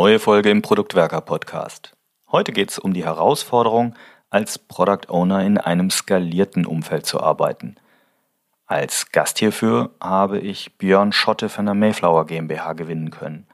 [0.00, 1.96] Neue Folge im Produktwerker Podcast.
[2.30, 3.96] Heute geht es um die Herausforderung,
[4.30, 7.74] als Product Owner in einem skalierten Umfeld zu arbeiten.
[8.64, 13.48] Als Gast hierfür habe ich Björn Schotte von der Mayflower GmbH gewinnen können.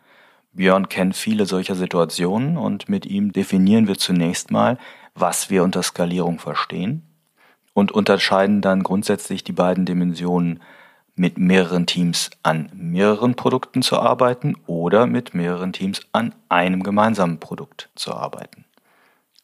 [0.52, 4.76] Björn kennt viele solcher Situationen und mit ihm definieren wir zunächst mal,
[5.14, 7.08] was wir unter Skalierung verstehen
[7.72, 10.60] und unterscheiden dann grundsätzlich die beiden Dimensionen
[11.16, 17.38] mit mehreren Teams an mehreren Produkten zu arbeiten oder mit mehreren Teams an einem gemeinsamen
[17.38, 18.64] Produkt zu arbeiten.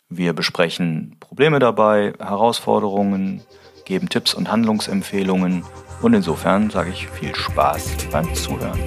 [0.09, 3.43] Wir besprechen Probleme dabei, Herausforderungen,
[3.84, 5.65] geben Tipps und Handlungsempfehlungen
[6.02, 8.80] und insofern sage ich viel Spaß beim Zuhören.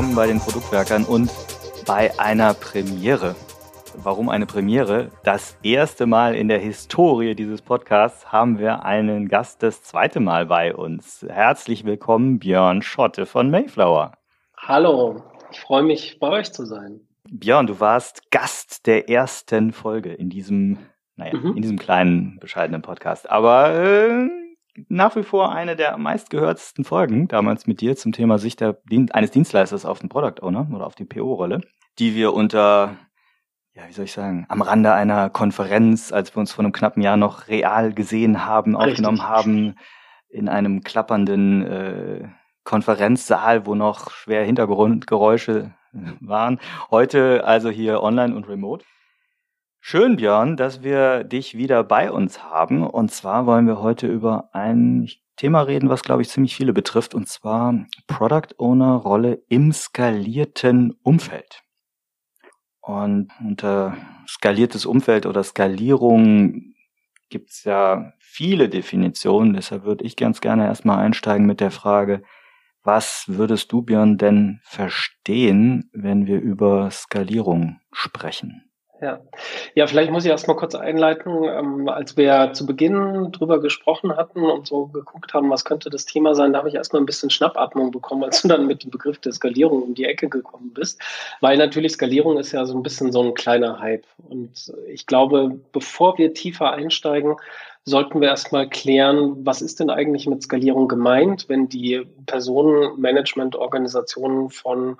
[0.00, 1.30] Willkommen bei den Produktwerkern und
[1.86, 3.36] bei einer Premiere.
[3.96, 5.10] Warum eine Premiere?
[5.24, 10.46] Das erste Mal in der Historie dieses Podcasts haben wir einen Gast das zweite Mal
[10.46, 11.26] bei uns.
[11.28, 14.12] Herzlich willkommen, Björn Schotte von Mayflower.
[14.56, 17.02] Hallo, ich freue mich, bei euch zu sein.
[17.28, 20.78] Björn, du warst Gast der ersten Folge in diesem,
[21.16, 21.56] naja, mhm.
[21.56, 23.28] in diesem kleinen, bescheidenen Podcast.
[23.28, 24.30] Aber äh,
[24.88, 28.80] nach wie vor eine der meistgehörtesten Folgen, damals mit dir zum Thema Sicht der,
[29.12, 31.60] eines Dienstleisters auf den Product Owner oder auf die PO-Rolle,
[31.98, 32.96] die wir unter,
[33.74, 37.02] ja, wie soll ich sagen, am Rande einer Konferenz, als wir uns vor einem knappen
[37.02, 39.36] Jahr noch real gesehen haben, aufgenommen Richtig.
[39.36, 39.74] haben,
[40.28, 42.28] in einem klappernden äh,
[42.64, 45.74] Konferenzsaal, wo noch schwer Hintergrundgeräusche
[46.20, 46.60] waren.
[46.90, 48.84] Heute also hier online und remote.
[49.82, 52.86] Schön, Björn, dass wir dich wieder bei uns haben.
[52.86, 57.14] Und zwar wollen wir heute über ein Thema reden, was, glaube ich, ziemlich viele betrifft,
[57.14, 61.62] und zwar Product Owner Rolle im skalierten Umfeld.
[62.82, 63.96] Und unter
[64.28, 66.74] skaliertes Umfeld oder Skalierung
[67.30, 69.54] gibt es ja viele Definitionen.
[69.54, 72.22] Deshalb würde ich ganz gerne erstmal einsteigen mit der Frage,
[72.82, 78.69] was würdest du, Björn, denn verstehen, wenn wir über Skalierung sprechen?
[79.00, 79.20] Ja.
[79.74, 81.44] ja, vielleicht muss ich erst mal kurz einleiten.
[81.44, 86.04] Ähm, als wir zu Beginn drüber gesprochen hatten und so geguckt haben, was könnte das
[86.04, 88.84] Thema sein, da habe ich erst mal ein bisschen Schnappatmung bekommen, als du dann mit
[88.84, 91.00] dem Begriff der Skalierung um die Ecke gekommen bist.
[91.40, 94.04] Weil natürlich Skalierung ist ja so ein bisschen so ein kleiner Hype.
[94.28, 97.36] Und ich glaube, bevor wir tiefer einsteigen,
[97.84, 104.98] sollten wir erstmal klären, was ist denn eigentlich mit Skalierung gemeint, wenn die Personenmanagement-Organisationen von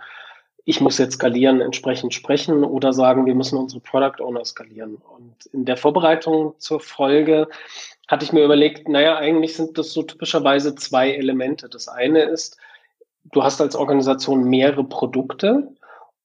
[0.65, 4.97] ich muss jetzt skalieren, entsprechend sprechen oder sagen, wir müssen unsere Product Owner skalieren.
[4.97, 7.48] Und in der Vorbereitung zur Folge
[8.09, 11.69] hatte ich mir überlegt, naja, eigentlich sind das so typischerweise zwei Elemente.
[11.69, 12.56] Das eine ist,
[13.32, 15.69] du hast als Organisation mehrere Produkte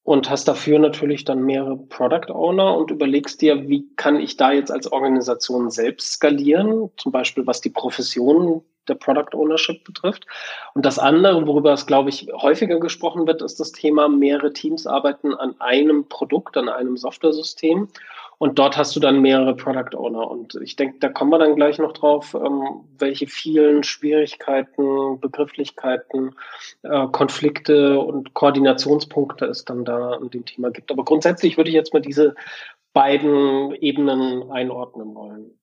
[0.02, 4.52] und hast dafür natürlich dann mehrere Product Owner und überlegst dir, wie kann ich da
[4.52, 10.26] jetzt als Organisation selbst skalieren, zum Beispiel was die Profession der Product Ownership betrifft.
[10.74, 14.86] Und das andere, worüber es, glaube ich, häufiger gesprochen wird, ist das Thema, mehrere Teams
[14.86, 17.88] arbeiten an einem Produkt, an einem Software-System.
[18.38, 20.30] Und dort hast du dann mehrere Product Owner.
[20.30, 26.34] Und ich denke, da kommen wir dann gleich noch drauf, ähm, welche vielen Schwierigkeiten, Begrifflichkeiten,
[26.82, 30.90] äh, Konflikte und Koordinationspunkte es dann da an dem Thema gibt.
[30.90, 32.34] Aber grundsätzlich würde ich jetzt mal diese
[32.92, 35.58] beiden Ebenen einordnen wollen.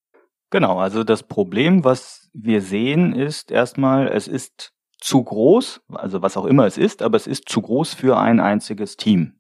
[0.54, 6.38] Genau, also das Problem, was wir sehen, ist erstmal, es ist zu groß, also was
[6.38, 9.40] auch immer es ist, aber es ist zu groß für ein einziges Team.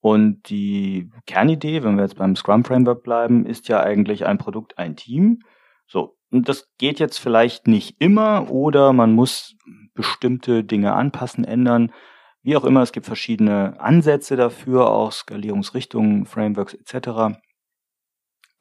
[0.00, 4.78] Und die Kernidee, wenn wir jetzt beim Scrum Framework bleiben, ist ja eigentlich ein Produkt,
[4.78, 5.40] ein Team.
[5.86, 6.16] So.
[6.30, 9.54] Und das geht jetzt vielleicht nicht immer oder man muss
[9.92, 11.92] bestimmte Dinge anpassen, ändern.
[12.40, 17.36] Wie auch immer, es gibt verschiedene Ansätze dafür, auch Skalierungsrichtungen, Frameworks etc.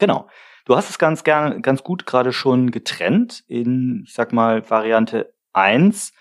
[0.02, 0.28] Genau.
[0.66, 5.32] Du hast es ganz gern, ganz gut gerade schon getrennt in, ich sag mal, Variante
[5.54, 6.12] 1.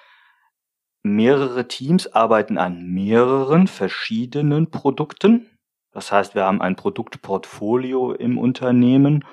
[1.02, 5.58] Mehrere Teams arbeiten an mehreren verschiedenen Produkten.
[5.92, 9.24] Das heißt, wir haben ein Produktportfolio im Unternehmen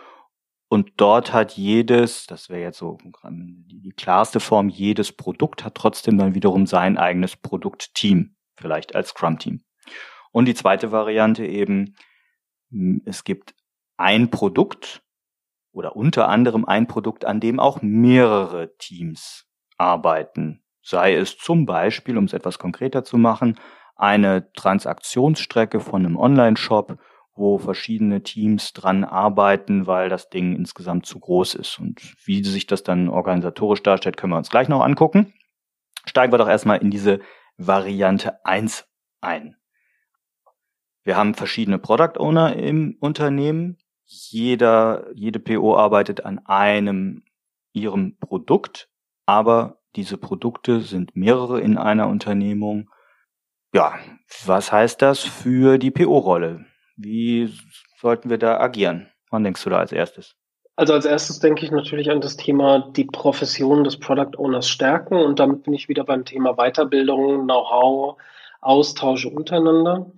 [0.69, 2.99] und dort hat jedes, das wäre jetzt so
[3.29, 9.65] die klarste Form, jedes Produkt hat trotzdem dann wiederum sein eigenes Produktteam, vielleicht als Scrum-Team.
[10.31, 11.97] Und die zweite Variante eben,
[13.03, 13.53] es gibt
[13.97, 15.03] ein Produkt
[15.71, 19.45] oder unter anderem ein Produkt, an dem auch mehrere Teams
[19.77, 20.63] arbeiten.
[20.81, 23.59] Sei es zum Beispiel, um es etwas konkreter zu machen,
[23.95, 26.97] eine Transaktionsstrecke von einem Online-Shop,
[27.35, 31.79] wo verschiedene Teams dran arbeiten, weil das Ding insgesamt zu groß ist.
[31.79, 35.33] Und wie sich das dann organisatorisch darstellt, können wir uns gleich noch angucken.
[36.05, 37.19] Steigen wir doch erstmal in diese
[37.57, 38.87] Variante 1
[39.21, 39.55] ein.
[41.03, 43.77] Wir haben verschiedene Product Owner im Unternehmen.
[44.07, 47.23] Jeder, jede PO arbeitet an einem
[47.73, 48.89] ihrem Produkt,
[49.25, 52.89] aber diese Produkte sind mehrere in einer Unternehmung.
[53.73, 53.99] Ja,
[54.45, 56.65] was heißt das für die PO-Rolle?
[56.95, 57.53] Wie
[57.99, 59.09] sollten wir da agieren?
[59.29, 60.35] Wann denkst du da als erstes?
[60.77, 65.15] Also als erstes denke ich natürlich an das Thema die Profession des Product Owners stärken
[65.15, 68.21] und damit bin ich wieder beim Thema Weiterbildung, Know-how,
[68.61, 70.11] Austausche untereinander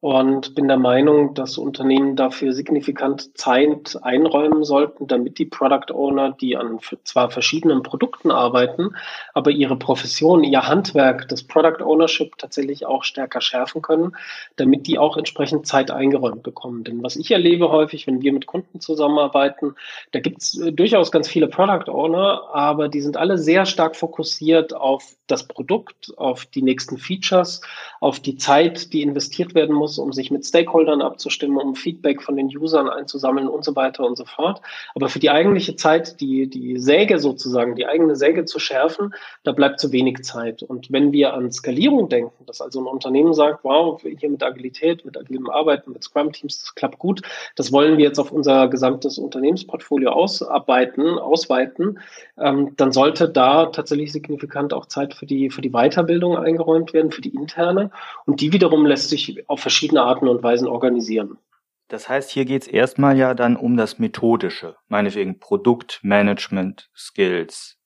[0.00, 6.36] und bin der Meinung, dass Unternehmen dafür signifikant Zeit einräumen sollten, damit die Product Owner,
[6.40, 8.90] die an zwar verschiedenen Produkten arbeiten,
[9.34, 14.12] aber ihre Profession, ihr Handwerk des Product Ownership tatsächlich auch stärker schärfen können,
[14.54, 16.84] damit die auch entsprechend Zeit eingeräumt bekommen.
[16.84, 19.74] Denn was ich erlebe häufig, wenn wir mit Kunden zusammenarbeiten,
[20.12, 23.96] da gibt es äh, durchaus ganz viele Product Owner, aber die sind alle sehr stark
[23.96, 27.62] fokussiert auf das Produkt, auf die nächsten Features,
[28.00, 32.22] auf die Zeit, die investiert werden muss muss, um sich mit Stakeholdern abzustimmen, um Feedback
[32.22, 34.60] von den Usern einzusammeln und so weiter und so fort.
[34.94, 39.14] Aber für die eigentliche Zeit, die, die Säge sozusagen, die eigene Säge zu schärfen,
[39.44, 40.62] da bleibt zu wenig Zeit.
[40.62, 45.04] Und wenn wir an Skalierung denken, dass also ein Unternehmen sagt, wow, hier mit Agilität,
[45.04, 47.22] mit agilem Arbeiten, mit Scrum-Teams, das klappt gut,
[47.56, 51.98] das wollen wir jetzt auf unser gesamtes Unternehmensportfolio ausarbeiten, ausweiten,
[52.38, 57.10] ähm, dann sollte da tatsächlich signifikant auch Zeit für die, für die Weiterbildung eingeräumt werden,
[57.10, 57.90] für die interne.
[58.26, 61.38] Und die wiederum lässt sich auf verschiedene verschiedene Arten und Weisen organisieren.
[61.86, 67.78] Das heißt, hier geht es erstmal ja dann um das Methodische, meinetwegen Produktmanagement, Skills.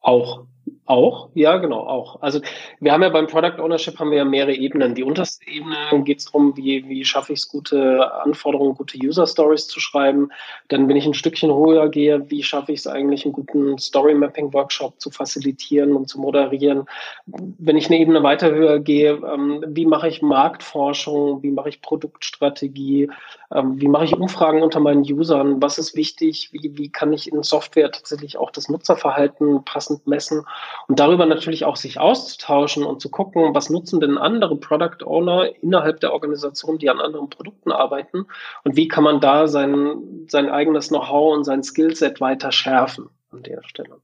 [0.00, 0.46] Auch.
[0.86, 2.22] Auch, ja, genau, auch.
[2.22, 2.40] Also
[2.80, 4.94] wir haben ja beim Product Ownership haben wir ja mehrere Ebenen.
[4.94, 9.26] Die unterste Ebene geht es darum, wie, wie schaffe ich es, gute Anforderungen, gute User
[9.26, 10.30] Stories zu schreiben.
[10.68, 14.14] Dann, wenn ich ein Stückchen höher gehe, wie schaffe ich es eigentlich, einen guten Story
[14.14, 16.84] Mapping Workshop zu facilitieren und zu moderieren.
[17.26, 21.82] Wenn ich eine Ebene weiter höher gehe, ähm, wie mache ich Marktforschung, wie mache ich
[21.82, 23.10] Produktstrategie,
[23.54, 27.30] ähm, wie mache ich Umfragen unter meinen Usern, was ist wichtig, wie, wie kann ich
[27.32, 30.44] in Software tatsächlich auch das Nutzerverhalten passend messen
[30.88, 35.50] und darüber natürlich auch sich auszutauschen und zu gucken, was nutzen denn andere Product Owner
[35.62, 38.26] innerhalb der Organisation, die an anderen Produkten arbeiten
[38.64, 43.42] und wie kann man da sein, sein eigenes Know-how und sein Skillset weiter schärfen an
[43.42, 44.00] der Stelle.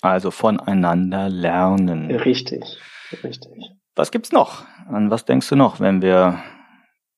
[0.00, 2.10] Also voneinander lernen.
[2.10, 2.78] Richtig,
[3.22, 3.70] richtig.
[3.94, 4.64] Was gibt's noch?
[4.88, 6.42] An was denkst du noch, wenn wir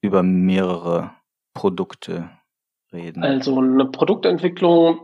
[0.00, 1.12] über mehrere
[1.54, 2.30] Produkte
[2.92, 3.22] reden?
[3.22, 5.00] Also eine Produktentwicklung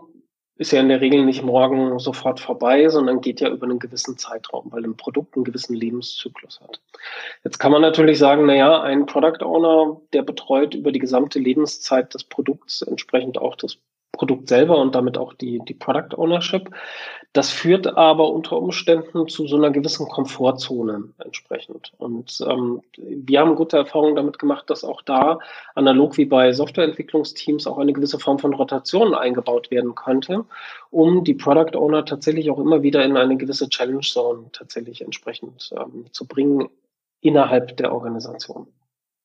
[0.60, 4.18] ist ja in der Regel nicht morgen sofort vorbei, sondern geht ja über einen gewissen
[4.18, 6.82] Zeitraum, weil ein Produkt einen gewissen Lebenszyklus hat.
[7.44, 11.38] Jetzt kann man natürlich sagen, na ja, ein Product Owner, der betreut über die gesamte
[11.38, 13.78] Lebenszeit des Produkts entsprechend auch das
[14.20, 16.68] Produkt selber und damit auch die, die Product Ownership.
[17.32, 21.92] Das führt aber unter Umständen zu so einer gewissen Komfortzone entsprechend.
[21.96, 25.38] Und ähm, wir haben gute Erfahrungen damit gemacht, dass auch da,
[25.74, 30.44] analog wie bei Softwareentwicklungsteams, auch eine gewisse Form von Rotation eingebaut werden könnte,
[30.90, 35.72] um die Product Owner tatsächlich auch immer wieder in eine gewisse Challenge Zone tatsächlich entsprechend
[35.78, 36.68] ähm, zu bringen
[37.22, 38.66] innerhalb der Organisation.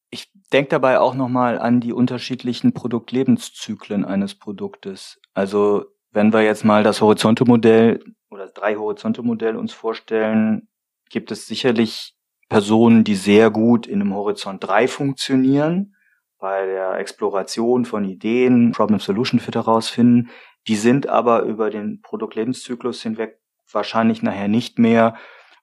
[0.09, 5.19] Ich denke dabei auch nochmal an die unterschiedlichen Produktlebenszyklen eines Produktes.
[5.33, 10.69] Also wenn wir jetzt mal das Horizonte-Modell oder das Drei-Horizonte-Modell uns vorstellen,
[11.09, 12.15] gibt es sicherlich
[12.47, 15.95] Personen, die sehr gut in einem Horizont 3 funktionieren,
[16.37, 20.29] bei der Exploration von Ideen, Problem-Solution-Fit herausfinden.
[20.67, 23.39] Die sind aber über den Produktlebenszyklus hinweg
[23.71, 25.15] wahrscheinlich nachher nicht mehr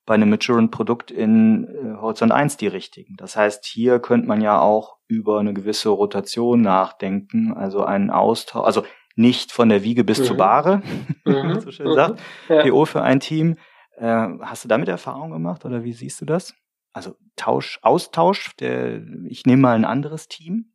[0.05, 3.17] bei einem maturen Produkt in äh, Horizont 1 die richtigen.
[3.17, 8.65] Das heißt, hier könnte man ja auch über eine gewisse Rotation nachdenken, also einen Austausch,
[8.65, 10.25] also nicht von der Wiege bis mhm.
[10.25, 10.83] zur Bahre,
[11.25, 11.61] mhm.
[11.61, 11.95] so schön mhm.
[11.95, 12.63] sagt, ja.
[12.63, 13.59] PO für ein Team.
[13.97, 16.55] Äh, hast du damit Erfahrung gemacht oder wie siehst du das?
[16.93, 20.73] Also Tausch, Austausch, der, ich nehme mal ein anderes Team.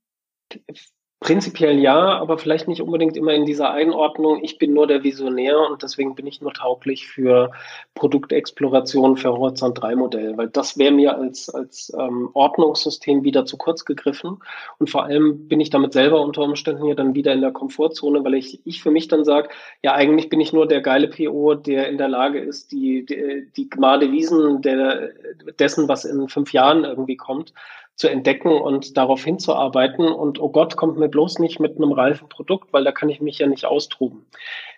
[1.19, 4.43] Prinzipiell ja, aber vielleicht nicht unbedingt immer in dieser Einordnung.
[4.43, 7.51] Ich bin nur der Visionär und deswegen bin ich nur tauglich für
[7.95, 13.57] Produktexploration für Horizont 3 Modell, weil das wäre mir als, als ähm, Ordnungssystem wieder zu
[13.57, 14.37] kurz gegriffen.
[14.77, 18.23] Und vor allem bin ich damit selber unter Umständen hier dann wieder in der Komfortzone,
[18.23, 19.49] weil ich, ich für mich dann sage,
[19.81, 23.47] ja, eigentlich bin ich nur der geile PO, der in der Lage ist, die, die,
[23.57, 25.09] die Gmade Wiesen der,
[25.57, 27.53] dessen, was in fünf Jahren irgendwie kommt,
[27.97, 30.07] zu entdecken und darauf hinzuarbeiten.
[30.07, 33.21] Und oh Gott, kommt mir bloß nicht mit einem reifen Produkt, weil da kann ich
[33.21, 34.25] mich ja nicht austoben.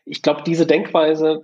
[0.09, 1.41] Ich glaube, diese Denkweise,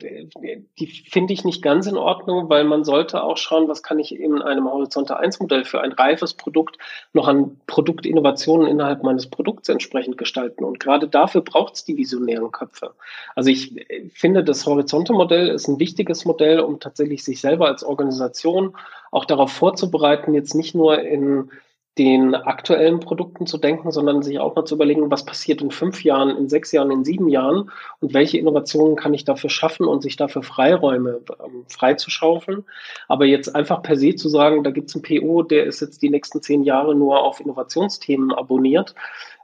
[0.80, 4.20] die finde ich nicht ganz in Ordnung, weil man sollte auch schauen, was kann ich
[4.20, 6.80] in einem Horizonte 1 Modell für ein reifes Produkt
[7.14, 10.64] noch an Produktinnovationen innerhalb meines Produkts entsprechend gestalten.
[10.64, 12.96] Und gerade dafür braucht es die visionären Köpfe.
[13.36, 17.84] Also ich finde, das Horizonte Modell ist ein wichtiges Modell, um tatsächlich sich selber als
[17.84, 18.76] Organisation
[19.12, 21.52] auch darauf vorzubereiten, jetzt nicht nur in
[21.98, 26.04] den aktuellen Produkten zu denken, sondern sich auch mal zu überlegen, was passiert in fünf
[26.04, 27.72] Jahren, in sechs Jahren, in sieben Jahren
[28.02, 32.66] und welche Innovationen kann ich dafür schaffen und sich dafür Freiräume ähm, freizuschaufeln.
[33.08, 36.02] Aber jetzt einfach per se zu sagen, da gibt es einen PO, der ist jetzt
[36.02, 38.94] die nächsten zehn Jahre nur auf Innovationsthemen abonniert,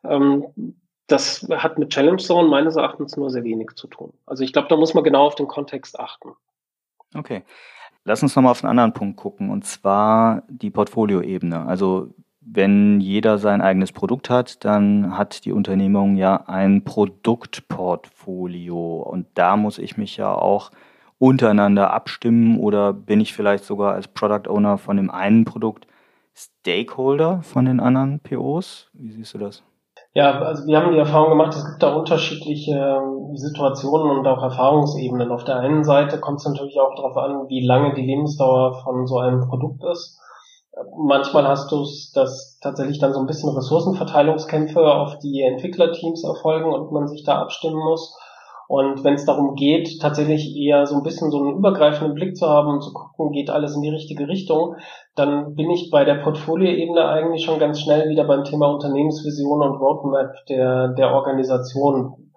[0.04, 0.46] ähm,
[1.08, 4.14] das hat mit Challenge Zone meines Erachtens nur sehr wenig zu tun.
[4.26, 6.32] Also ich glaube, da muss man genau auf den Kontext achten.
[7.14, 7.44] Okay.
[8.04, 11.68] Lass uns nochmal auf einen anderen Punkt gucken, und zwar die Portfolioebene.
[11.68, 12.14] Also
[12.54, 19.56] wenn jeder sein eigenes Produkt hat, dann hat die Unternehmung ja ein Produktportfolio und da
[19.56, 20.72] muss ich mich ja auch
[21.18, 25.88] untereinander abstimmen oder bin ich vielleicht sogar als Product Owner von dem einen Produkt
[26.36, 28.90] Stakeholder von den anderen POs?
[28.94, 29.64] Wie siehst du das?
[30.14, 34.44] Ja, also wir haben die Erfahrung gemacht, es gibt da unterschiedliche ähm, Situationen und auch
[34.44, 35.32] Erfahrungsebenen.
[35.32, 39.08] Auf der einen Seite kommt es natürlich auch darauf an, wie lange die Lebensdauer von
[39.08, 40.20] so einem Produkt ist.
[40.98, 46.72] Manchmal hast du es, dass tatsächlich dann so ein bisschen Ressourcenverteilungskämpfe auf die Entwicklerteams erfolgen
[46.72, 48.18] und man sich da abstimmen muss.
[48.70, 52.48] Und wenn es darum geht, tatsächlich eher so ein bisschen so einen übergreifenden Blick zu
[52.48, 54.78] haben und zu gucken, geht alles in die richtige Richtung,
[55.14, 59.76] dann bin ich bei der Portfolioebene eigentlich schon ganz schnell wieder beim Thema Unternehmensvision und
[59.76, 62.32] Roadmap der, der Organisation.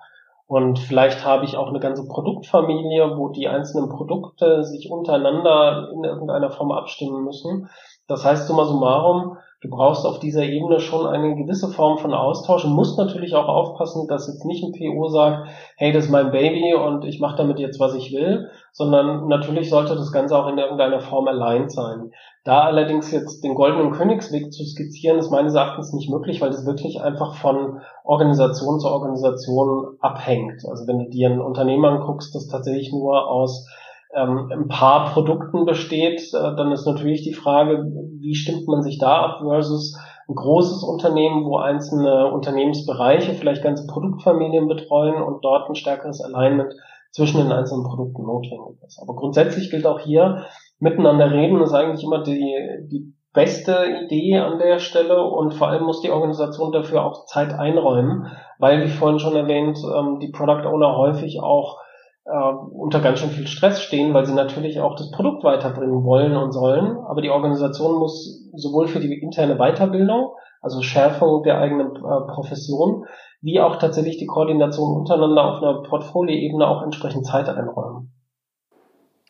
[0.46, 6.02] Und vielleicht habe ich auch eine ganze Produktfamilie, wo die einzelnen Produkte sich untereinander in
[6.02, 7.68] irgendeiner Form abstimmen müssen.
[8.06, 12.66] Das heißt, summa summarum, du brauchst auf dieser Ebene schon eine gewisse Form von Austausch
[12.66, 16.30] und musst natürlich auch aufpassen, dass jetzt nicht ein PO sagt, hey, das ist mein
[16.30, 20.48] Baby und ich mache damit jetzt, was ich will, sondern natürlich sollte das Ganze auch
[20.48, 22.10] in irgendeiner Form allein sein.
[22.44, 26.66] Da allerdings jetzt den goldenen Königsweg zu skizzieren, ist meines Erachtens nicht möglich, weil das
[26.66, 30.60] wirklich einfach von Organisation zu Organisation abhängt.
[30.68, 33.66] Also wenn du dir ein Unternehmen anguckst, das tatsächlich nur aus
[34.14, 37.84] ähm, ein paar Produkten besteht, äh, dann ist natürlich die Frage,
[38.20, 39.96] wie stimmt man sich da ab versus
[40.28, 46.72] ein großes Unternehmen, wo einzelne Unternehmensbereiche vielleicht ganze Produktfamilien betreuen und dort ein stärkeres Alignment
[47.12, 49.00] zwischen den einzelnen Produkten notwendig ist.
[49.00, 50.46] Aber grundsätzlich gilt auch hier,
[50.78, 52.56] miteinander reden ist eigentlich immer die,
[52.90, 57.52] die beste Idee an der Stelle und vor allem muss die Organisation dafür auch Zeit
[57.52, 58.28] einräumen,
[58.58, 61.78] weil, wie vorhin schon erwähnt, ähm, die Product Owner häufig auch
[62.24, 66.36] äh, unter ganz schön viel Stress stehen, weil sie natürlich auch das Produkt weiterbringen wollen
[66.36, 66.96] und sollen.
[67.06, 73.04] Aber die Organisation muss sowohl für die interne Weiterbildung, also Schärfung der eigenen äh, Profession,
[73.42, 78.10] wie auch tatsächlich die Koordination untereinander auf einer Portfolioebene auch entsprechend Zeit einräumen.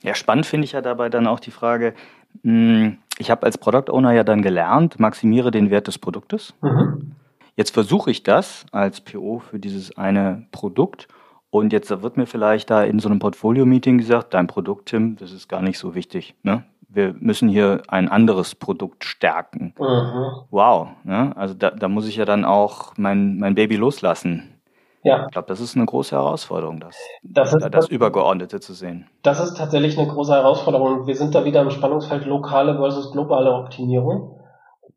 [0.02, 1.94] Ja, spannend finde ich ja dabei dann auch die Frage,
[2.42, 6.54] hm, ich habe als Product Owner ja dann gelernt, maximiere den Wert des Produktes.
[6.60, 7.16] Mhm.
[7.56, 11.08] Jetzt versuche ich das als PO für dieses eine Produkt
[11.54, 15.30] und jetzt wird mir vielleicht da in so einem Portfolio-Meeting gesagt, dein Produkt, Tim, das
[15.30, 16.34] ist gar nicht so wichtig.
[16.42, 16.64] Ne?
[16.88, 19.72] Wir müssen hier ein anderes Produkt stärken.
[19.78, 20.46] Mhm.
[20.50, 20.88] Wow.
[21.04, 21.32] Ne?
[21.36, 24.58] Also da, da muss ich ja dann auch mein, mein Baby loslassen.
[25.04, 25.26] Ja.
[25.26, 29.06] Ich glaube, das ist eine große Herausforderung, das, das, ist, das Übergeordnete zu sehen.
[29.22, 31.06] Das ist tatsächlich eine große Herausforderung.
[31.06, 34.40] Wir sind da wieder im Spannungsfeld lokale versus globale Optimierung.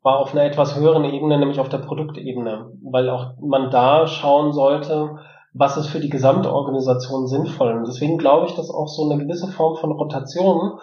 [0.02, 4.52] War auf einer etwas höheren Ebene, nämlich auf der Produktebene, weil auch man da schauen
[4.52, 5.18] sollte,
[5.54, 7.72] was ist für die gesamte Organisation sinnvoll.
[7.72, 10.78] Und deswegen glaube ich, dass auch so eine gewisse Form von Rotation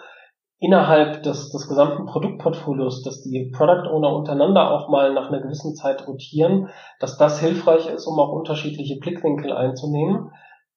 [0.58, 5.74] innerhalb des, des gesamten Produktportfolios, dass die Product Owner untereinander auch mal nach einer gewissen
[5.74, 6.68] Zeit rotieren,
[6.98, 10.30] dass das hilfreich ist, um auch unterschiedliche Blickwinkel einzunehmen.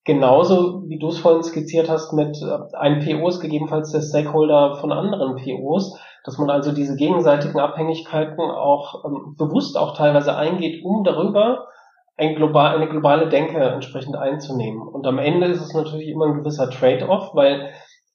[0.03, 4.75] Genauso wie du es vorhin skizziert hast mit äh, einem PO ist gegebenenfalls der Stakeholder
[4.75, 10.83] von anderen POs, dass man also diese gegenseitigen Abhängigkeiten auch ähm, bewusst auch teilweise eingeht,
[10.83, 11.67] um darüber
[12.19, 14.81] ein global, eine globale Denke entsprechend einzunehmen.
[14.81, 17.69] Und am Ende ist es natürlich immer ein gewisser Trade-off, weil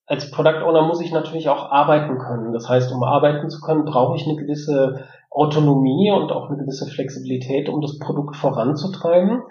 [0.06, 2.52] als Product Owner muss ich natürlich auch arbeiten können.
[2.52, 6.86] Das heißt, um arbeiten zu können, brauche ich eine gewisse Autonomie und auch eine gewisse
[6.86, 9.42] Flexibilität, um das Produkt voranzutreiben.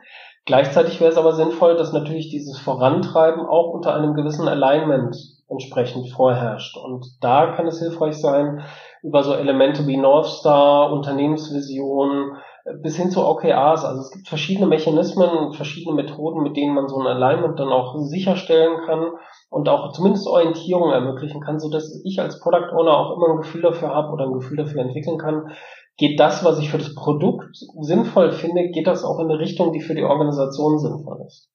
[0.46, 5.16] Gleichzeitig wäre es aber sinnvoll, dass natürlich dieses Vorantreiben auch unter einem gewissen Alignment
[5.50, 6.78] entsprechend vorherrscht.
[6.78, 8.62] Und da kann es hilfreich sein,
[9.02, 12.38] über so Elemente wie North Star, Unternehmensvision,
[12.82, 13.84] bis hin zu OKRs.
[13.84, 17.96] Also es gibt verschiedene Mechanismen, verschiedene Methoden, mit denen man so ein Alignment dann auch
[18.00, 19.12] sicherstellen kann
[19.50, 23.38] und auch zumindest Orientierung ermöglichen kann, so dass ich als Product Owner auch immer ein
[23.38, 25.52] Gefühl dafür habe oder ein Gefühl dafür entwickeln kann,
[25.98, 29.74] geht das, was ich für das Produkt sinnvoll finde, geht das auch in eine Richtung,
[29.74, 31.50] die für die Organisation sinnvoll ist.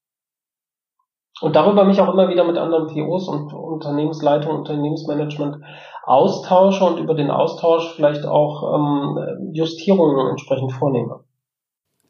[1.41, 5.65] Und darüber mich auch immer wieder mit anderen POs und Unternehmensleitung, Unternehmensmanagement
[6.05, 11.21] austausche und über den Austausch vielleicht auch ähm, Justierungen entsprechend vornehme.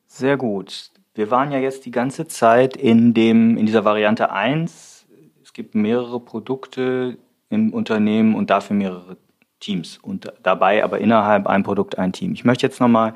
[0.06, 0.90] Sehr gut.
[1.14, 5.06] Wir waren ja jetzt die ganze Zeit in dem, in dieser Variante 1.
[5.42, 7.18] Es gibt mehrere Produkte
[7.50, 9.16] im Unternehmen und dafür mehrere
[9.60, 12.32] Teams und dabei aber innerhalb ein Produkt ein Team.
[12.32, 13.14] Ich möchte jetzt nochmal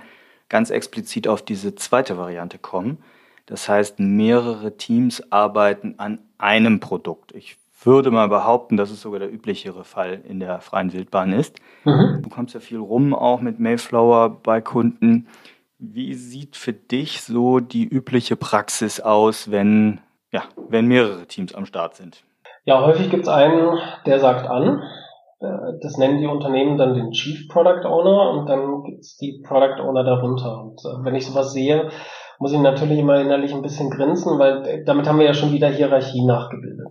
[0.48, 2.98] ganz explizit auf diese zweite Variante kommen.
[3.46, 7.32] Das heißt, mehrere Teams arbeiten an einem Produkt.
[7.32, 11.56] Ich würde mal behaupten, dass es sogar der üblichere Fall in der freien Wildbahn ist.
[11.84, 12.20] Mhm.
[12.22, 15.26] Du kommst ja viel rum auch mit Mayflower bei Kunden.
[15.78, 21.66] Wie sieht für dich so die übliche Praxis aus, wenn, ja, wenn mehrere Teams am
[21.66, 22.22] Start sind?
[22.64, 24.82] Ja, häufig gibt es einen, der sagt an.
[25.40, 29.42] Äh, das nennen die Unternehmen dann den Chief Product Owner und dann gibt es die
[29.44, 30.62] Product Owner darunter.
[30.62, 31.90] Und äh, wenn ich sowas sehe,
[32.42, 35.68] muss ich natürlich immer innerlich ein bisschen grinsen, weil damit haben wir ja schon wieder
[35.68, 36.88] Hierarchie nachgebildet.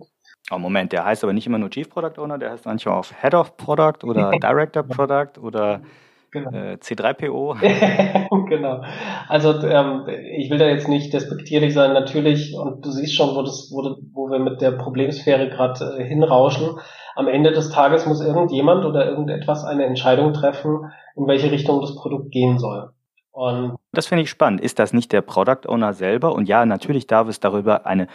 [0.50, 3.04] Oh, Moment, der heißt aber nicht immer nur Chief Product Owner, der heißt manchmal auch
[3.20, 5.82] Head of Product oder Director Product oder
[6.30, 6.50] genau.
[6.52, 8.48] äh, C3PO.
[8.48, 8.80] genau.
[9.28, 10.06] Also ähm,
[10.38, 13.82] ich will da jetzt nicht despektierlich sein, natürlich, und du siehst schon, wo, das, wo,
[14.14, 16.78] wo wir mit der Problemsphäre gerade äh, hinrauschen.
[17.14, 21.94] Am Ende des Tages muss irgendjemand oder irgendetwas eine Entscheidung treffen, in welche Richtung das
[21.94, 22.88] Produkt gehen soll.
[23.32, 24.60] Und das finde ich spannend.
[24.60, 26.34] Ist das nicht der Product Owner selber?
[26.34, 28.06] Und ja, natürlich darf es darüber eine,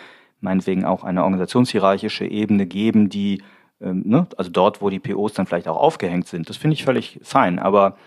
[0.42, 3.42] meinetwegen auch eine organisationshierarchische Ebene geben, die,
[3.82, 6.50] ähm, ne, also dort, wo die POs dann vielleicht auch aufgehängt sind.
[6.50, 7.58] Das finde ich völlig fein.
[7.58, 7.98] Aber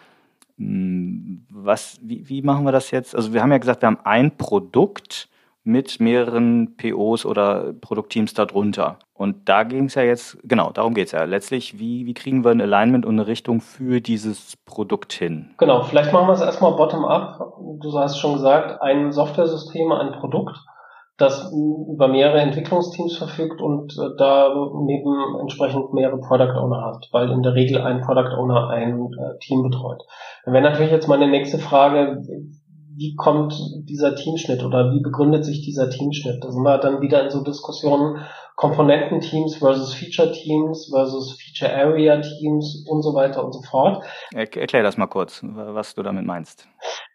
[0.57, 3.15] mh, hm, was, wie, wie machen wir das jetzt?
[3.17, 5.29] Also wir haben ja gesagt, wir haben ein Produkt
[5.63, 8.99] mit mehreren POs oder Produktteams darunter.
[9.13, 11.25] Und da ging es ja jetzt, genau, darum geht es ja.
[11.25, 15.51] Letztlich, wie, wie kriegen wir ein Alignment und eine Richtung für dieses Produkt hin?
[15.59, 17.57] Genau, vielleicht machen wir es erstmal bottom-up.
[17.81, 20.57] Du hast schon gesagt, ein Software-System, ein Produkt,
[21.21, 24.55] das über mehrere Entwicklungsteams verfügt und äh, da
[24.87, 29.39] neben entsprechend mehrere Product Owner hat, weil in der Regel ein Product Owner ein äh,
[29.41, 30.03] Team betreut.
[30.45, 32.23] Dann wäre natürlich jetzt meine nächste Frage,
[33.01, 33.55] wie kommt
[33.89, 36.45] dieser Teamschnitt oder wie begründet sich dieser Teamschnitt?
[36.45, 38.19] Da sind wir dann wieder in so Diskussionen
[38.57, 44.05] Komponententeams versus Feature-Teams versus Feature-Area-Teams und so weiter und so fort.
[44.35, 46.69] Erklär das mal kurz, was du damit meinst.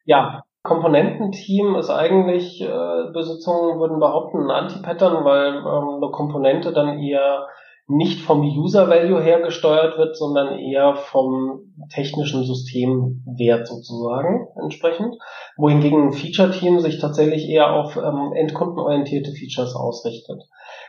[0.05, 6.97] Ja, Komponententeam ist eigentlich, äh, Besitzungen würden behaupten, ein Anti-Pattern, weil ähm, eine Komponente dann
[6.97, 7.45] eher
[7.87, 15.15] nicht vom User Value her gesteuert wird, sondern eher vom technischen Systemwert sozusagen entsprechend.
[15.55, 20.41] Wohingegen ein Feature-Team sich tatsächlich eher auf ähm, endkundenorientierte Features ausrichtet.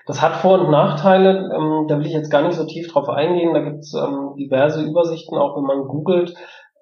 [0.07, 3.11] Das hat Vor- und Nachteile, ähm, da will ich jetzt gar nicht so tief drauf
[3.11, 3.53] eingehen.
[3.53, 6.35] Da gibt es ähm, diverse Übersichten, auch wenn man googelt,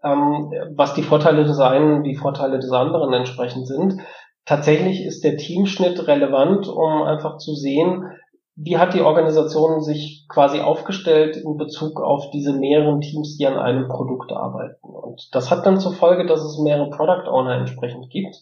[0.04, 3.96] ähm, was die Vorteile des einen, die Vorteile des anderen entsprechend sind.
[4.46, 8.04] Tatsächlich ist der Teamschnitt relevant, um einfach zu sehen,
[8.56, 13.58] wie hat die Organisation sich quasi aufgestellt in Bezug auf diese mehreren Teams, die an
[13.58, 14.88] einem Produkt arbeiten?
[14.88, 18.36] Und das hat dann zur Folge, dass es mehrere Product Owner entsprechend gibt.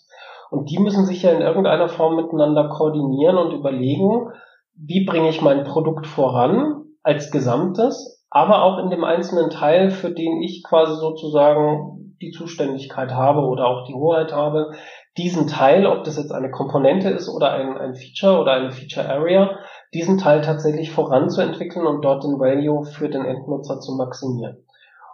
[0.50, 4.28] Und die müssen sich ja in irgendeiner Form miteinander koordinieren und überlegen,
[4.76, 10.10] wie bringe ich mein Produkt voran als Gesamtes, aber auch in dem einzelnen Teil, für
[10.10, 14.72] den ich quasi sozusagen die Zuständigkeit habe oder auch die Hoheit habe,
[15.16, 19.08] diesen Teil, ob das jetzt eine Komponente ist oder ein, ein Feature oder eine Feature
[19.08, 19.58] Area,
[19.94, 24.64] diesen Teil tatsächlich voranzuentwickeln und dort den Value für den Endnutzer zu maximieren.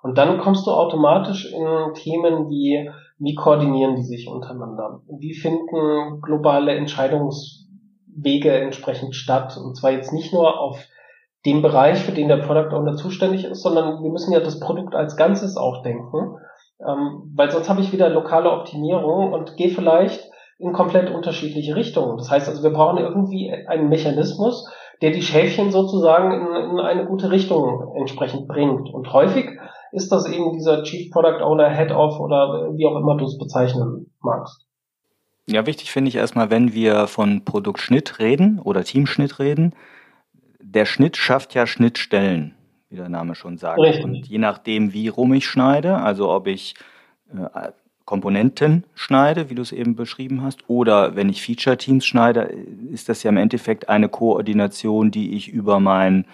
[0.02, 2.88] Und dann kommst du automatisch in Themen wie,
[3.18, 5.00] wie koordinieren die sich untereinander?
[5.18, 9.58] Wie finden globale Entscheidungswege entsprechend statt?
[9.62, 10.86] Und zwar jetzt nicht nur auf
[11.44, 14.94] dem Bereich, für den der Product Owner zuständig ist, sondern wir müssen ja das Produkt
[14.94, 16.36] als Ganzes auch denken,
[16.86, 22.16] ähm, weil sonst habe ich wieder lokale Optimierung und gehe vielleicht in komplett unterschiedliche Richtungen.
[22.18, 24.68] Das heißt also, wir brauchen irgendwie einen Mechanismus,
[25.00, 28.92] der die Schäfchen sozusagen in, in eine gute Richtung entsprechend bringt.
[28.92, 29.50] Und häufig
[29.92, 33.38] ist das eben dieser Chief Product Owner, Head of oder wie auch immer du es
[33.38, 34.66] bezeichnen magst.
[35.46, 39.74] Ja, wichtig finde ich erstmal, wenn wir von Produktschnitt reden oder Teamschnitt reden,
[40.60, 42.54] der Schnitt schafft ja Schnittstellen,
[42.90, 43.80] wie der Name schon sagt.
[43.80, 44.04] Richtig.
[44.04, 46.74] Und je nachdem, wie rum ich schneide, also ob ich
[47.32, 47.70] äh,
[48.08, 52.40] Komponenten schneide, wie du es eben beschrieben hast, oder wenn ich Feature-Teams schneide,
[52.90, 56.24] ist das ja im Endeffekt eine Koordination, die ich über mein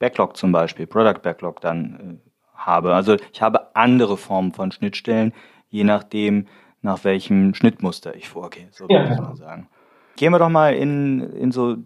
[0.00, 2.96] Backlog zum Beispiel, Product Backlog dann äh, habe.
[2.96, 5.32] Also ich habe andere Formen von Schnittstellen,
[5.68, 6.48] je nachdem,
[6.82, 8.98] nach welchem Schnittmuster ich vorgehe, so ja.
[8.98, 9.68] würde ich mal sagen.
[10.16, 11.76] Gehen wir doch mal in, in so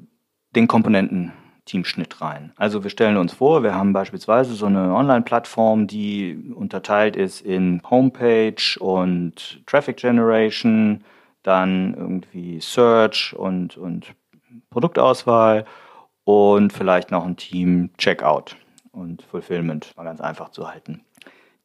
[0.56, 1.32] den Komponenten
[1.64, 2.52] Teamschnitt rein.
[2.56, 7.80] Also wir stellen uns vor, wir haben beispielsweise so eine Online-Plattform, die unterteilt ist in
[7.88, 11.04] Homepage und Traffic Generation,
[11.42, 14.14] dann irgendwie Search und, und
[14.70, 15.64] Produktauswahl
[16.24, 18.56] und vielleicht noch ein Team Checkout
[18.92, 21.02] und Fulfillment, mal ganz einfach zu halten.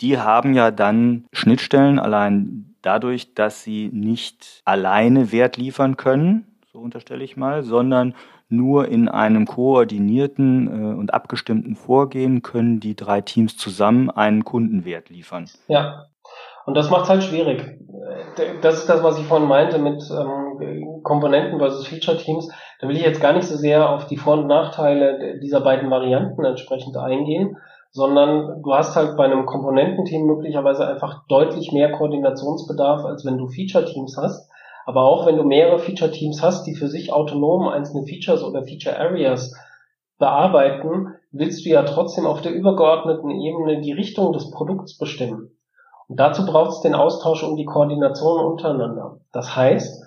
[0.02, 6.80] Die haben ja dann Schnittstellen allein dadurch, dass sie nicht alleine Wert liefern können, so
[6.80, 8.14] unterstelle ich mal, sondern
[8.48, 15.10] nur in einem koordinierten äh, und abgestimmten Vorgehen können die drei Teams zusammen einen Kundenwert
[15.10, 15.50] liefern.
[15.68, 16.06] Ja,
[16.68, 17.66] und das macht es halt schwierig.
[18.62, 22.52] Das ist das, was ich vorhin meinte mit ähm, Komponenten versus Feature-Teams.
[22.80, 25.90] Da will ich jetzt gar nicht so sehr auf die Vor- und Nachteile dieser beiden
[25.90, 27.58] Varianten entsprechend eingehen,
[27.90, 33.48] sondern du hast halt bei einem Komponententeam möglicherweise einfach deutlich mehr Koordinationsbedarf, als wenn du
[33.48, 34.49] Feature-Teams hast.
[34.90, 39.54] Aber auch wenn du mehrere Feature-Teams hast, die für sich autonom einzelne Features oder Feature-Areas
[40.18, 45.52] bearbeiten, willst du ja trotzdem auf der übergeordneten Ebene die Richtung des Produkts bestimmen.
[46.08, 49.20] Und dazu braucht es den Austausch und die Koordination untereinander.
[49.32, 50.04] Das heißt,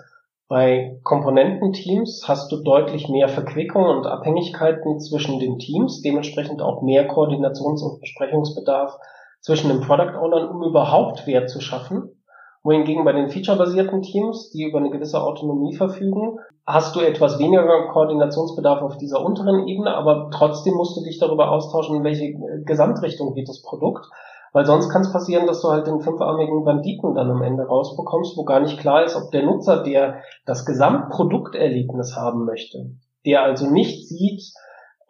[0.48, 7.08] bei Komponententeams hast du deutlich mehr Verquickung und Abhängigkeiten zwischen den Teams, dementsprechend auch mehr
[7.08, 8.98] Koordinations- und Besprechungsbedarf
[9.42, 12.21] zwischen den Product Ownern, um überhaupt Wert zu schaffen.
[12.64, 17.88] Wohingegen bei den featurebasierten Teams, die über eine gewisse Autonomie verfügen, hast du etwas weniger
[17.88, 23.34] Koordinationsbedarf auf dieser unteren Ebene, aber trotzdem musst du dich darüber austauschen, in welche Gesamtrichtung
[23.34, 24.06] geht das Produkt.
[24.52, 28.36] Weil sonst kann es passieren, dass du halt den fünfarmigen Banditen dann am Ende rausbekommst,
[28.36, 32.90] wo gar nicht klar ist, ob der Nutzer, der das Gesamtprodukterlebnis haben möchte,
[33.24, 34.42] der also nicht sieht,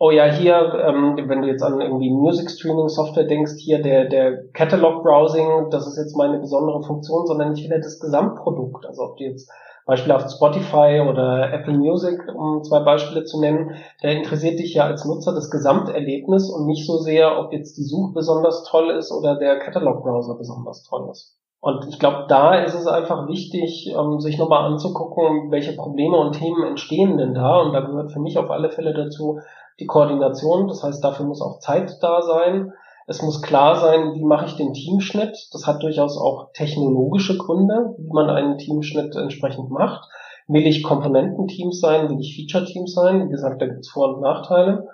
[0.02, 4.06] oh ja, hier, ähm, wenn du jetzt an irgendwie Music Streaming Software denkst, hier der,
[4.08, 8.84] der Catalog Browsing, das ist jetzt meine besondere Funktion, sondern ich will ja das Gesamtprodukt.
[8.84, 9.48] Also ob du jetzt
[9.86, 15.04] beispielhaft Spotify oder Apple Music, um zwei Beispiele zu nennen, da interessiert dich ja als
[15.04, 19.36] Nutzer das Gesamterlebnis und nicht so sehr, ob jetzt die Suche besonders toll ist oder
[19.36, 21.38] der Catalog-Browser besonders toll ist.
[21.60, 26.32] Und ich glaube, da ist es einfach wichtig, ähm, sich nochmal anzugucken, welche Probleme und
[26.32, 27.60] Themen entstehen denn da.
[27.60, 29.38] Und da gehört für mich auf alle Fälle dazu
[29.80, 30.68] die Koordination.
[30.68, 32.72] Das heißt, dafür muss auch Zeit da sein.
[33.06, 35.36] Es muss klar sein, wie mache ich den Teamschnitt.
[35.52, 40.08] Das hat durchaus auch technologische Gründe, wie man einen Teamschnitt entsprechend macht.
[40.48, 43.26] Will ich Komponententeams sein, will ich Feature-Teams sein?
[43.26, 44.88] Wie gesagt, da gibt es Vor- und Nachteile.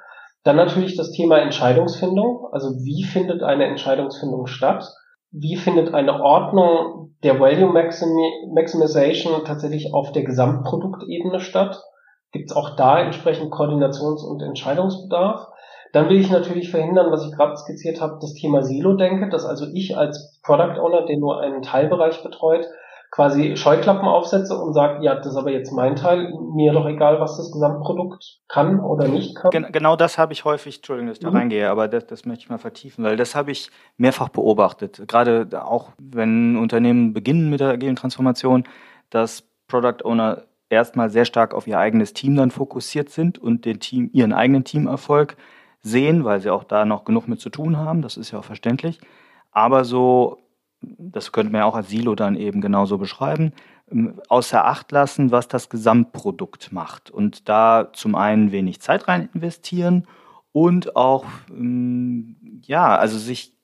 [0.45, 2.47] Dann natürlich das Thema Entscheidungsfindung.
[2.53, 4.89] Also wie findet eine Entscheidungsfindung statt?
[5.31, 11.83] Wie findet eine Ordnung der Value Maximization tatsächlich auf der Gesamtproduktebene statt?
[12.33, 15.49] Gibt es auch da entsprechend Koordinations- und Entscheidungsbedarf?
[15.93, 19.67] Dann will ich natürlich verhindern, was ich gerade skizziert habe, das Thema Silo-Denke, dass also
[19.73, 22.67] ich als Product Owner, der nur einen Teilbereich betreut,
[23.11, 27.21] quasi Scheuklappen aufsetze und sage, ja, das ist aber jetzt mein Teil, mir doch egal,
[27.21, 29.51] was das Gesamtprodukt kann oder nicht kann.
[29.51, 31.37] Gen genau das habe ich häufig, Entschuldigung, dass ich da mhm.
[31.37, 35.03] reingehe, aber das, das möchte ich mal vertiefen, weil das habe ich mehrfach beobachtet.
[35.09, 38.65] Gerade auch, wenn Unternehmen beginnen mit der agilen Transformation,
[39.09, 43.81] dass Product Owner erstmal sehr stark auf ihr eigenes Team dann fokussiert sind und den
[43.81, 45.37] Team, ihren eigenen Teamerfolg
[45.81, 48.03] sehen, weil sie auch da noch genug mit zu tun haben.
[48.03, 49.01] Das ist ja auch verständlich.
[49.51, 50.39] Aber so,
[50.81, 53.53] das könnte man ja auch als Silo dann eben genauso beschreiben,
[53.91, 57.11] ähm, außer Acht lassen, was das Gesamtprodukt macht.
[57.11, 60.07] Und da zum einen wenig Zeit rein investieren
[60.53, 63.55] und auch, ähm, ja, also sich,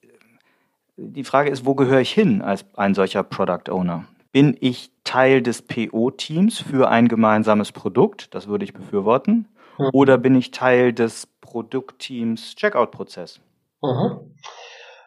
[0.96, 4.04] die Frage ist, wo gehöre ich hin als ein solcher Product Owner?
[4.32, 8.34] Bin ich Teil des PO-Teams für ein gemeinsames Produkt?
[8.34, 9.48] Das würde ich befürworten.
[9.78, 9.90] Mhm.
[9.92, 13.40] Oder bin ich Teil des Produktteams Checkout-Prozess?
[13.82, 14.34] Mhm.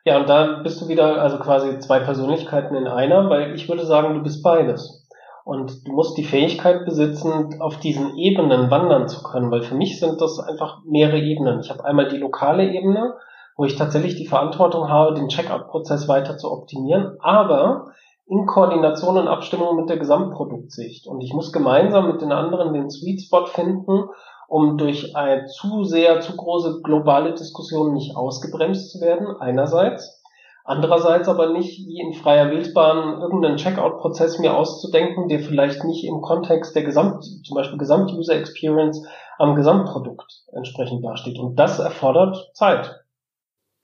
[0.05, 3.85] Ja, und da bist du wieder also quasi zwei Persönlichkeiten in einer, weil ich würde
[3.85, 5.05] sagen, du bist beides.
[5.43, 9.99] Und du musst die Fähigkeit besitzen, auf diesen Ebenen wandern zu können, weil für mich
[9.99, 11.61] sind das einfach mehrere Ebenen.
[11.61, 13.15] Ich habe einmal die lokale Ebene,
[13.55, 17.93] wo ich tatsächlich die Verantwortung habe, den Checkout-Prozess weiter zu optimieren, aber
[18.29, 21.07] in Koordination und Abstimmung mit der Gesamtproduktsicht.
[21.07, 24.09] Und ich muss gemeinsam mit den anderen den Sweet Spot finden,
[24.47, 30.21] um durch eine zu sehr, zu große globale Diskussion nicht ausgebremst zu werden, einerseits.
[30.65, 36.19] Andererseits aber nicht wie in freier Wildbahn irgendeinen Checkout-Prozess mir auszudenken, der vielleicht nicht im
[36.19, 41.39] Kontext der Gesamt, zum Beispiel Gesamt-User Experience am Gesamtprodukt entsprechend dasteht.
[41.39, 43.05] Und das erfordert Zeit.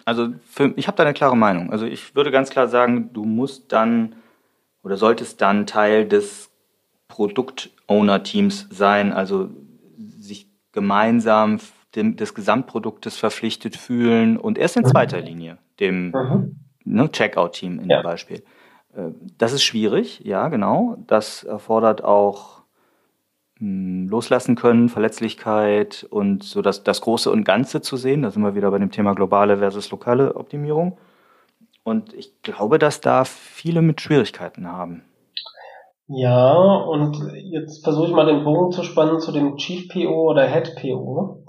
[0.03, 1.71] Also für, ich habe da eine klare Meinung.
[1.71, 4.15] Also ich würde ganz klar sagen, du musst dann
[4.83, 6.51] oder solltest dann Teil des
[7.07, 9.49] Produkt-Owner-Teams sein, also
[9.97, 11.59] sich gemeinsam
[11.95, 14.87] dem, des Gesamtproduktes verpflichtet fühlen und erst in mhm.
[14.87, 16.55] zweiter Linie, dem mhm.
[16.83, 18.01] ne, Checkout-Team in ja.
[18.01, 18.43] dem Beispiel.
[18.95, 20.97] Äh, das ist schwierig, ja, genau.
[21.07, 22.63] Das erfordert auch
[23.59, 28.23] mh, hm, loslassen können, Verletzlichkeit und so das, das Große und Ganze zu sehen.
[28.23, 30.97] Da sind wir wieder bei dem Thema globale versus lokale Optimierung.
[31.83, 35.03] Und ich glaube, dass da viele mit Schwierigkeiten haben.
[36.07, 37.17] Ja, und
[37.51, 41.43] jetzt versuche ich mal den Bogen zu spannen zu dem Chief PO oder Head PO.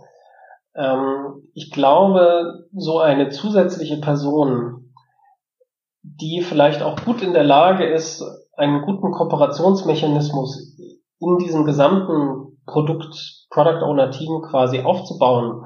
[0.77, 4.93] Ähm, ich glaube, so eine zusätzliche Person,
[6.03, 8.23] die vielleicht auch gut in der Lage ist,
[8.57, 10.77] einen guten Kooperationsmechanismus
[11.19, 15.65] in diesem gesamten Produkt, Product Owner Team quasi aufzubauen,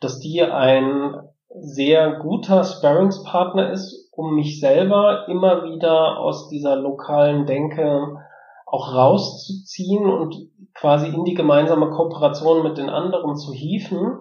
[0.00, 1.14] dass die ein
[1.60, 8.16] sehr guter Sparringspartner ist, um mich selber immer wieder aus dieser lokalen Denke
[8.66, 10.34] auch rauszuziehen und
[10.74, 14.18] quasi in die gemeinsame Kooperation mit den anderen zu hieven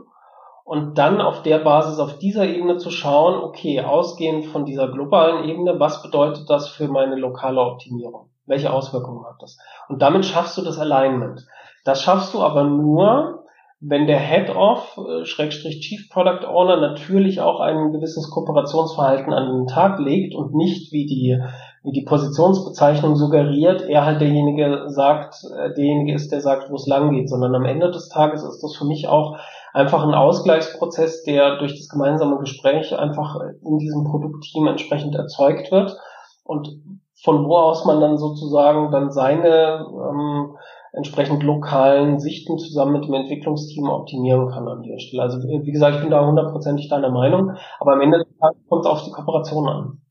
[0.65, 5.49] und dann auf der Basis, auf dieser Ebene zu schauen, okay, ausgehend von dieser globalen
[5.49, 8.29] Ebene, was bedeutet das für meine lokale Optimierung?
[8.45, 9.57] Welche Auswirkungen hat das?
[9.89, 11.47] Und damit schaffst du das Alignment.
[11.85, 13.46] Das schaffst du aber nur,
[13.79, 19.67] wenn der Head-Off, äh, Schrägstrich Chief Product Owner, natürlich auch ein gewisses Kooperationsverhalten an den
[19.67, 21.39] Tag legt und nicht, wie die,
[21.83, 26.87] wie die Positionsbezeichnung suggeriert, er halt derjenige sagt, äh, derjenige ist, der sagt, wo es
[26.87, 29.37] lang geht, sondern am Ende des Tages ist das für mich auch
[29.73, 35.95] einfach ein Ausgleichsprozess, der durch das gemeinsame Gespräch einfach in diesem Produktteam entsprechend erzeugt wird.
[36.43, 36.81] Und
[37.23, 40.55] von wo aus man dann sozusagen dann seine ähm,
[40.97, 45.21] entsprechend lokalen Sichten zusammen mit dem Entwicklungsteam optimieren kann an der Stelle.
[45.23, 48.25] Also wie gesagt, ich bin da hundertprozentig deiner Meinung, aber am Ende
[48.67, 50.01] kommt es auf die Kooperation an.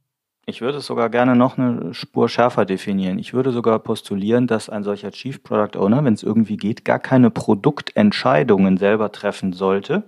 [0.48, 3.18] Ich würde es sogar gerne noch eine Spur schärfer definieren.
[3.18, 7.00] Ich würde sogar postulieren, dass ein solcher Chief Product Owner, wenn es irgendwie geht, gar
[7.00, 10.04] keine Produktentscheidungen selber treffen sollte,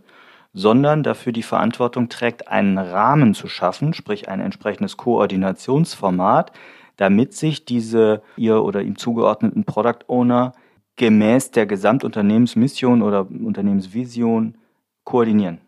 [0.52, 6.52] sondern dafür die Verantwortung trägt, einen Rahmen zu schaffen, sprich ein entsprechendes Koordinationsformat,
[6.96, 10.52] damit sich diese ihr oder ihm zugeordneten Product Owner
[10.98, 14.56] gemäß der Gesamtunternehmensmission oder Unternehmensvision
[15.04, 15.60] koordinieren.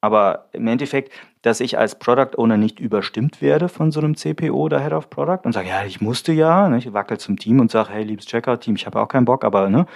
[0.00, 1.12] Aber im Endeffekt,
[1.42, 5.10] dass ich als Product Owner nicht überstimmt werde von so einem CPO oder Head of
[5.10, 8.02] Product und sage, ja, ich musste ja, ne, ich wackel zum Team und sage, hey,
[8.02, 9.86] liebes Checkout-Team, ich habe auch keinen Bock, aber ne,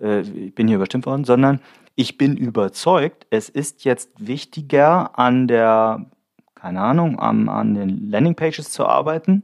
[0.00, 1.60] äh, ich bin hier überstimmt worden, sondern
[1.94, 6.06] ich bin überzeugt, es ist jetzt wichtiger an der,
[6.54, 9.42] keine Ahnung, an, an den Landingpages zu arbeiten,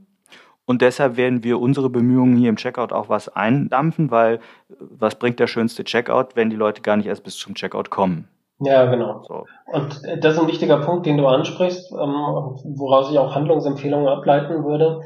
[0.70, 4.38] und deshalb werden wir unsere Bemühungen hier im Checkout auch was eindampfen, weil
[4.78, 8.28] was bringt der schönste Checkout, wenn die Leute gar nicht erst bis zum Checkout kommen?
[8.60, 9.20] Ja, genau.
[9.26, 9.46] So.
[9.66, 12.14] Und das ist ein wichtiger Punkt, den du ansprichst, ähm,
[12.76, 15.00] woraus ich auch Handlungsempfehlungen ableiten würde.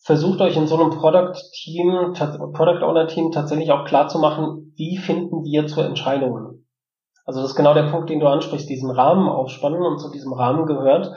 [0.00, 2.12] Versucht euch in so einem Product Team,
[2.52, 6.66] Product Owner Team tatsächlich auch klar zu machen, wie finden wir zu Entscheidungen.
[7.24, 10.32] Also das ist genau der Punkt, den du ansprichst, diesen Rahmen aufspannen und zu diesem
[10.32, 11.12] Rahmen gehört,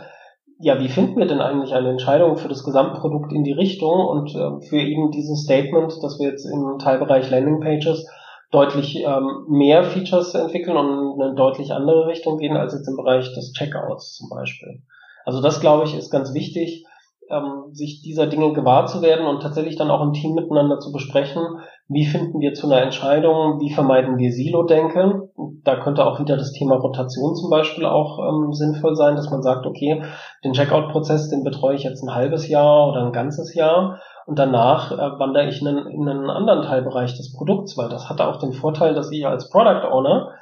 [0.61, 4.35] ja, wie finden wir denn eigentlich eine Entscheidung für das Gesamtprodukt in die Richtung und
[4.35, 8.05] äh, für eben dieses Statement, dass wir jetzt im Teilbereich Landingpages
[8.51, 12.97] deutlich ähm, mehr Features entwickeln und in eine deutlich andere Richtung gehen als jetzt im
[12.97, 14.81] Bereich des Checkouts zum Beispiel.
[15.23, 16.85] Also das, glaube ich, ist ganz wichtig,
[17.29, 20.91] ähm, sich dieser Dinge gewahr zu werden und tatsächlich dann auch im Team miteinander zu
[20.91, 25.28] besprechen, wie finden wir zu einer Entscheidung, wie vermeiden wir Silo-Denken.
[25.63, 29.41] Da könnte auch wieder das Thema Rotation zum Beispiel auch ähm, sinnvoll sein, dass man
[29.41, 30.03] sagt, okay,
[30.43, 34.91] den Checkout-Prozess, den betreue ich jetzt ein halbes Jahr oder ein ganzes Jahr und danach
[34.91, 38.37] äh, wandere ich in einen, in einen anderen Teilbereich des Produkts, weil das hat auch
[38.37, 40.33] den Vorteil, dass ich als Product Owner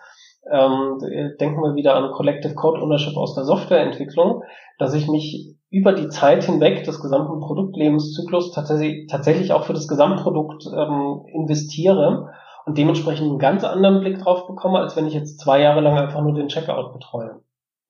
[0.52, 1.00] ähm,
[1.40, 4.44] denken wir wieder an Collective Code Ownership aus der Softwareentwicklung,
[4.80, 10.66] dass ich mich über die Zeit hinweg des gesamten Produktlebenszyklus tatsächlich, auch für das Gesamtprodukt
[10.74, 12.30] ähm, investiere
[12.68, 15.98] und dementsprechend einen ganz anderen Blick drauf bekomme, als wenn ich jetzt zwei Jahre lang
[15.98, 17.40] einfach nur den Checkout betreue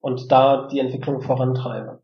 [0.00, 2.00] und da die Entwicklung vorantreibe.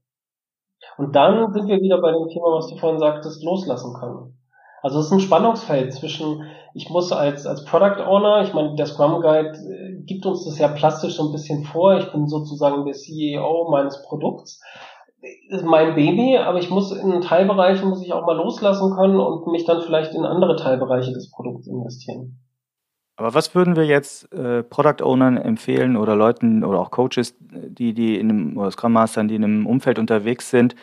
[0.99, 4.41] Und dann sind wir wieder bei dem Thema, was du vorhin sagtest, loslassen können.
[4.83, 6.43] Also es ist ein Spannungsfeld zwischen,
[6.75, 10.59] ich muss als, als Product Owner, ich meine, der Scrum Guide äh, gibt uns das
[10.59, 14.61] ja plastisch so ein bisschen vor, ich bin sozusagen der CEO meines Produkts,
[15.49, 19.47] ist mein Baby, aber ich muss in Teilbereichen muss ich auch mal loslassen können und
[19.47, 22.44] mich dann vielleicht in andere Teilbereiche des Produkts investieren.
[23.17, 27.95] Aber was würden wir jetzt äh, Product Ownern empfehlen oder Leuten oder auch Coaches, die,
[27.95, 30.75] die in einem, oder Scrum Mastern, die in einem Umfeld unterwegs sind,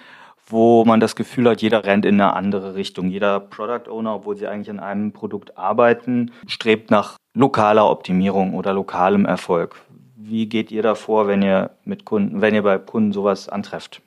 [0.46, 3.10] wo man das Gefühl hat, jeder rennt in eine andere Richtung.
[3.10, 8.74] Jeder Product Owner, obwohl sie eigentlich an einem Produkt arbeiten, strebt nach lokaler Optimierung oder
[8.74, 9.76] lokalem Erfolg.
[10.16, 14.02] Wie geht ihr da vor, wenn ihr mit Kunden, wenn ihr bei Kunden sowas antrefft?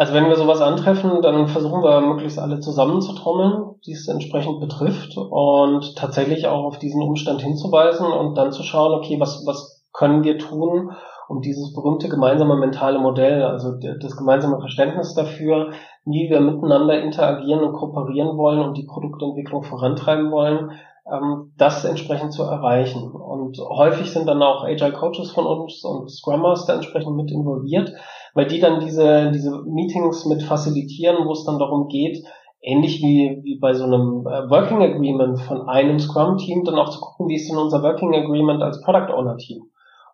[0.00, 5.14] Also wenn wir sowas antreffen, dann versuchen wir möglichst alle zusammenzutrommeln, die es entsprechend betrifft
[5.18, 10.24] und tatsächlich auch auf diesen Umstand hinzuweisen und dann zu schauen, okay, was, was können
[10.24, 10.92] wir tun,
[11.28, 15.72] um dieses berühmte gemeinsame mentale Modell, also das gemeinsame Verständnis dafür,
[16.06, 20.70] wie wir miteinander interagieren und kooperieren wollen und die Produktentwicklung vorantreiben wollen,
[21.12, 23.10] ähm, das entsprechend zu erreichen.
[23.12, 27.92] Und häufig sind dann auch Agile Coaches von uns und Scrum Master entsprechend mit involviert,
[28.34, 32.24] weil die dann diese, diese Meetings mit facilitieren, wo es dann darum geht,
[32.62, 37.00] ähnlich wie, wie bei so einem äh, Working Agreement von einem Scrum-Team, dann auch zu
[37.00, 39.62] gucken, wie ist denn unser Working Agreement als Product Owner-Team.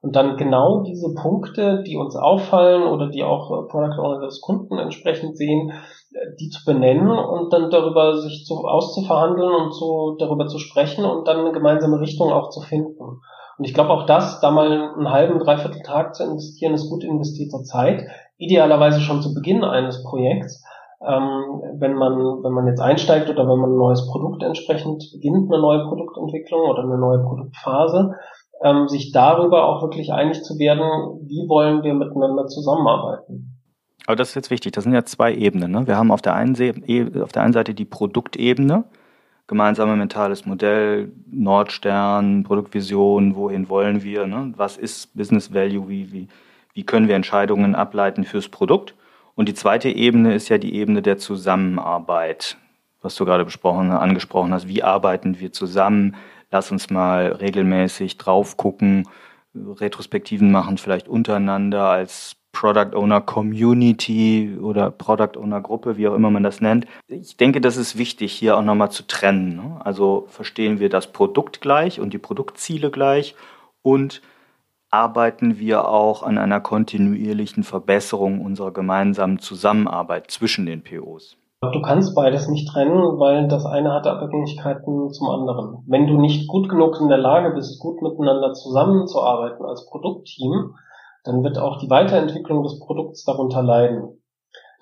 [0.03, 4.41] und dann genau diese Punkte, die uns auffallen oder die auch äh, Product Owner des
[4.41, 5.73] Kunden entsprechend sehen,
[6.13, 11.05] äh, die zu benennen und dann darüber sich zu, auszuverhandeln und so darüber zu sprechen
[11.05, 13.21] und dann eine gemeinsame Richtung auch zu finden.
[13.59, 17.05] Und ich glaube auch das, da mal einen halben, dreiviertel Tag zu investieren, ist gut
[17.05, 18.07] investierte Zeit.
[18.39, 20.63] Idealerweise schon zu Beginn eines Projekts.
[21.07, 25.53] Ähm, wenn man, wenn man jetzt einsteigt oder wenn man ein neues Produkt entsprechend beginnt,
[25.53, 28.15] eine neue Produktentwicklung oder eine neue Produktphase,
[28.63, 30.83] ähm, sich darüber auch wirklich einig zu werden,
[31.27, 33.57] wie wollen wir miteinander zusammenarbeiten.
[34.07, 34.73] Aber das ist jetzt wichtig.
[34.73, 35.73] Das sind ja zwei Ebenen.
[35.73, 35.87] Ne?
[35.87, 38.85] Wir haben auf der, einen e, auf der einen Seite die Produktebene,
[39.47, 44.53] gemeinsame mentales Modell, Nordstern, Produktvision, wohin wollen wir, ne?
[44.57, 46.29] was ist Business Value, wie, wie,
[46.75, 48.95] wie können wir Entscheidungen ableiten fürs Produkt.
[49.35, 52.57] Und die zweite Ebene ist ja die Ebene der Zusammenarbeit,
[53.03, 54.67] was du gerade besprochen, angesprochen hast.
[54.67, 56.17] Wie arbeiten wir zusammen?
[56.51, 59.07] Lass uns mal regelmäßig drauf gucken,
[59.55, 66.31] Retrospektiven machen, vielleicht untereinander als Product Owner Community oder Product Owner Gruppe, wie auch immer
[66.31, 66.87] man das nennt.
[67.07, 69.57] Ich denke, das ist wichtig, hier auch nochmal zu trennen.
[69.57, 69.77] Ne?
[69.85, 73.35] Also verstehen wir das Produkt gleich und die Produktziele gleich
[73.83, 74.23] und
[74.91, 81.37] arbeiten wir auch an einer kontinuierlichen Verbesserung unserer gemeinsamen Zusammenarbeit zwischen den POs.
[81.61, 85.85] Du kannst beides nicht trennen, weil das eine hat Abhängigkeiten zum anderen.
[85.87, 90.75] Wenn du nicht gut genug in der Lage bist, gut miteinander zusammenzuarbeiten als Produktteam,
[91.27, 94.23] dann wird auch die Weiterentwicklung des Produkts darunter leiden.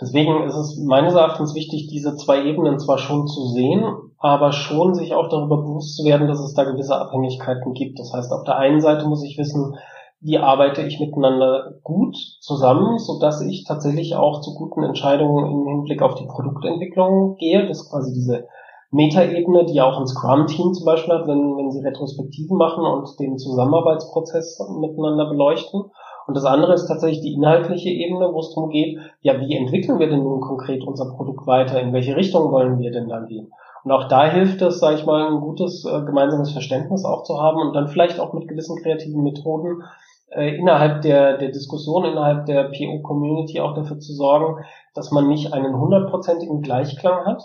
[0.00, 3.84] Deswegen ist es meines Erachtens wichtig, diese zwei Ebenen zwar schon zu sehen,
[4.18, 7.98] aber schon sich auch darüber bewusst zu werden, dass es da gewisse Abhängigkeiten gibt.
[8.00, 9.76] Das heißt, auf der einen Seite muss ich wissen,
[10.20, 15.66] wie arbeite ich miteinander gut zusammen, so dass ich tatsächlich auch zu guten Entscheidungen im
[15.68, 17.66] Hinblick auf die Produktentwicklung gehe.
[17.68, 18.46] Das ist quasi diese
[18.90, 23.36] Metaebene, die auch ein Scrum-Team zum Beispiel hat, wenn, wenn sie Retrospektiven machen und den
[23.38, 25.84] Zusammenarbeitsprozess miteinander beleuchten.
[26.26, 29.98] Und das andere ist tatsächlich die inhaltliche Ebene, wo es darum geht, ja, wie entwickeln
[29.98, 31.80] wir denn nun konkret unser Produkt weiter?
[31.80, 33.52] In welche Richtung wollen wir denn dann gehen?
[33.84, 37.40] Und auch da hilft es, sage ich mal, ein gutes äh, gemeinsames Verständnis auch zu
[37.40, 39.82] haben und dann vielleicht auch mit gewissen kreativen Methoden
[40.30, 45.52] äh, innerhalb der, der Diskussion, innerhalb der PO-Community auch dafür zu sorgen, dass man nicht
[45.52, 47.42] einen hundertprozentigen Gleichklang hat,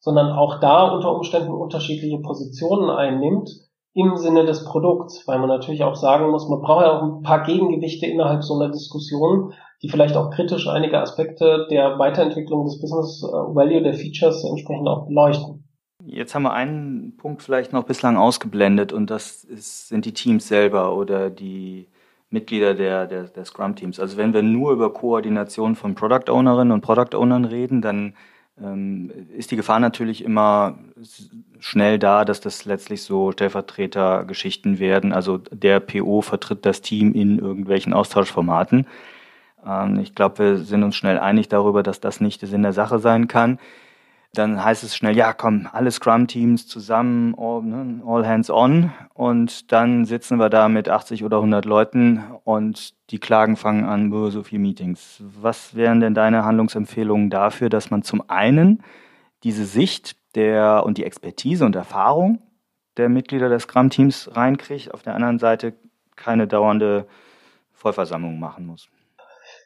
[0.00, 5.82] sondern auch da unter Umständen unterschiedliche Positionen einnimmt im Sinne des Produkts, weil man natürlich
[5.82, 9.88] auch sagen muss, man braucht ja auch ein paar Gegengewichte innerhalb so einer Diskussion, die
[9.88, 15.06] vielleicht auch kritisch einige Aspekte der Weiterentwicklung des Business äh, Value der Features entsprechend auch
[15.06, 15.64] beleuchten.
[16.04, 20.46] Jetzt haben wir einen Punkt vielleicht noch bislang ausgeblendet und das ist, sind die Teams
[20.46, 21.88] selber oder die
[22.30, 23.98] Mitglieder der, der, der Scrum-Teams.
[23.98, 28.14] Also wenn wir nur über Koordination von Product Ownerinnen und Product Ownern reden, dann
[29.36, 30.78] ist die Gefahr natürlich immer
[31.60, 35.12] schnell da, dass das letztlich so Stellvertretergeschichten werden.
[35.12, 38.86] Also der PO vertritt das Team in irgendwelchen Austauschformaten.
[39.66, 42.72] Ähm, ich glaube, wir sind uns schnell einig darüber, dass das nicht der Sinn der
[42.72, 43.58] Sache sein kann
[44.34, 48.92] dann heißt es schnell, ja, komm, alle Scrum-Teams zusammen, all, ne, all, hands on.
[49.14, 54.12] Und dann sitzen wir da mit 80 oder 100 Leuten und die Klagen fangen an,
[54.30, 55.22] so viele Meetings.
[55.40, 58.82] Was wären denn deine Handlungsempfehlungen dafür, dass man zum einen
[59.44, 62.42] diese Sicht der und die Expertise und Erfahrung
[62.96, 65.74] der Mitglieder des Scrum-Teams reinkriegt, auf der anderen Seite
[66.16, 67.06] keine dauernde
[67.72, 68.90] Vollversammlung machen muss?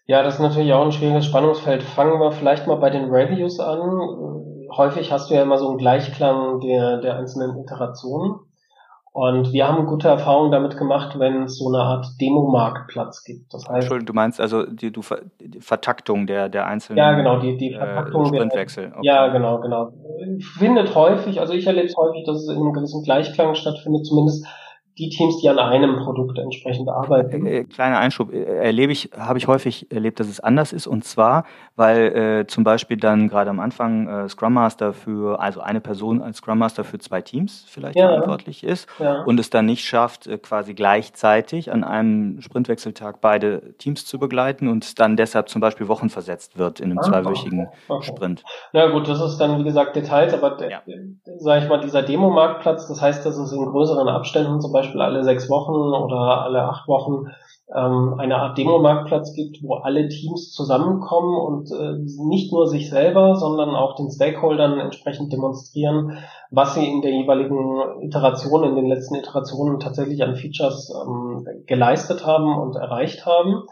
[0.06, 1.82] Ja, das ist natürlich auch ein schwieriges Spannungsfeld.
[1.82, 4.42] Fangen wir vielleicht mal bei den Reviews an
[4.76, 8.36] häufig hast du ja immer so einen Gleichklang der, der einzelnen Iterationen.
[9.14, 13.52] Und wir haben gute Erfahrungen damit gemacht, wenn es so eine Art Demo-Marktplatz gibt.
[13.52, 15.02] Das heißt, Entschuldigung, du meinst also die, du,
[15.38, 18.86] die Vertaktung der, der einzelnen Ja, genau, die, die äh, Vertaktung äh, Sprintwechsel.
[18.86, 19.00] Okay.
[19.06, 19.92] Ja, genau, genau.
[20.56, 24.46] Findet häufig, also ich erlebe es häufig, dass es in einem gewissen Gleichklang stattfindet, zumindest
[24.98, 27.46] die Teams, die an einem Produkt entsprechend arbeiten.
[27.46, 30.87] Äh, äh, kleiner Einschub, äh, erlebe ich, habe ich häufig erlebt, dass es anders ist.
[30.87, 31.44] Und zwar,
[31.76, 36.20] weil äh, zum Beispiel dann gerade am Anfang äh, Scrum Master für, also eine Person
[36.20, 38.09] als Scrum Master für zwei Teams vielleicht ja.
[38.09, 39.22] verantwortlich ist ja.
[39.22, 44.68] und es dann nicht schafft, äh, quasi gleichzeitig an einem Sprintwechseltag beide Teams zu begleiten
[44.68, 48.07] und dann deshalb zum Beispiel Wochen versetzt wird in einem ah, zweiwöchigen okay.
[48.07, 48.44] Sprint.
[48.74, 50.83] Na gut, das ist dann wie gesagt Details, aber ja.
[51.38, 55.00] sage ich mal, dieser Demo-Marktplatz, das heißt, dass es in größeren Abständen zum Beispiel Beispiel
[55.00, 57.26] alle sechs Wochen oder alle acht Wochen
[57.74, 61.94] ähm, eine Art Demo-Marktplatz gibt, wo alle Teams zusammenkommen und äh,
[62.26, 66.18] nicht nur sich selber, sondern auch den Stakeholdern entsprechend demonstrieren,
[66.50, 72.26] was sie in der jeweiligen Iteration, in den letzten Iterationen tatsächlich an Features ähm, geleistet
[72.26, 73.62] haben und erreicht haben.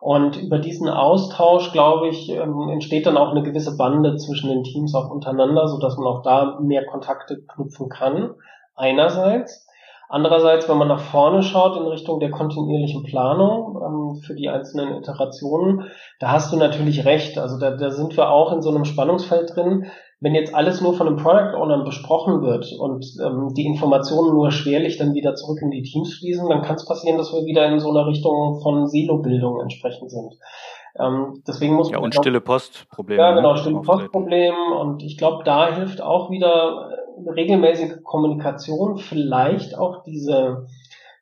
[0.00, 4.64] Und über diesen Austausch, glaube ich, ähm, entsteht dann auch eine gewisse Bande zwischen den
[4.64, 8.34] Teams auch untereinander, so dass man auch da mehr Kontakte knüpfen kann.
[8.74, 9.68] Einerseits.
[10.12, 14.98] Andererseits, wenn man nach vorne schaut in Richtung der kontinuierlichen Planung ähm, für die einzelnen
[14.98, 15.84] Iterationen,
[16.20, 17.38] da hast du natürlich recht.
[17.38, 19.86] Also da, da sind wir auch in so einem Spannungsfeld drin.
[20.20, 24.50] Wenn jetzt alles nur von einem Product Owner besprochen wird und ähm, die Informationen nur
[24.50, 27.64] schwerlich dann wieder zurück in die Teams fließen, dann kann es passieren, dass wir wieder
[27.64, 30.34] in so einer Richtung von Silo-Bildung entsprechend sind.
[31.00, 33.22] Ähm, deswegen muss ja, man und stille Postprobleme.
[33.22, 34.78] Ja, genau, stille Postprobleme.
[34.78, 36.90] Und ich glaube, da hilft auch wieder
[37.34, 40.66] regelmäßige Kommunikation, vielleicht auch diese,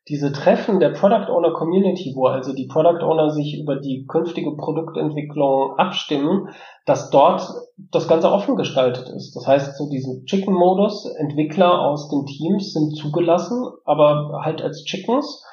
[0.08, 4.56] diese Treffen der Product Owner Community, wo also die Product Owner sich über die künftige
[4.56, 6.48] Produktentwicklung abstimmen,
[6.86, 9.34] dass dort das Ganze offen gestaltet ist.
[9.36, 15.44] Das heißt, so diesen Chicken-Modus, Entwickler aus den Teams sind zugelassen, aber halt als Chickens,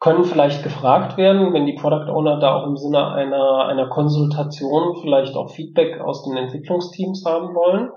[0.00, 4.96] können vielleicht gefragt werden, wenn die Product Owner da auch im Sinne einer, einer Konsultation
[5.02, 7.90] vielleicht auch Feedback aus den Entwicklungsteams haben wollen.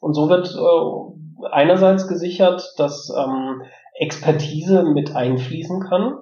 [0.00, 3.62] Und so wird äh, einerseits gesichert, dass ähm,
[3.98, 6.18] Expertise mit einfließen kann,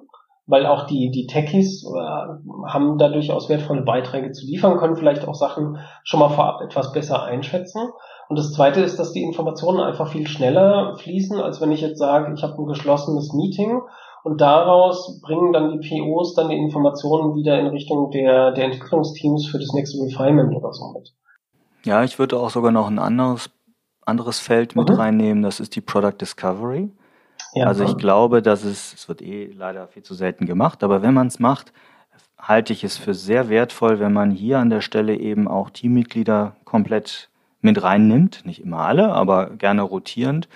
[0.47, 5.27] weil auch die, die Techies äh, haben da durchaus wertvolle Beiträge zu liefern, können vielleicht
[5.27, 7.89] auch Sachen schon mal vorab etwas besser einschätzen.
[8.29, 11.99] Und das Zweite ist, dass die Informationen einfach viel schneller fließen, als wenn ich jetzt
[11.99, 13.81] sage, ich habe ein geschlossenes Meeting
[14.23, 19.47] und daraus bringen dann die POs dann die Informationen wieder in Richtung der, der Entwicklungsteams
[19.47, 21.13] für das nächste Refinement oder so mit.
[21.85, 23.49] Ja, ich würde auch sogar noch ein anderes
[24.09, 24.95] anderes Feld mit mhm.
[24.95, 26.89] reinnehmen, das ist die Product Discovery.
[27.53, 31.01] Ja, also ich glaube, dass es, es wird eh leider viel zu selten gemacht, aber
[31.01, 31.73] wenn man es macht,
[32.37, 36.55] halte ich es für sehr wertvoll, wenn man hier an der Stelle eben auch Teammitglieder
[36.63, 37.29] komplett
[37.61, 40.47] mit reinnimmt, nicht immer alle, aber gerne rotierend,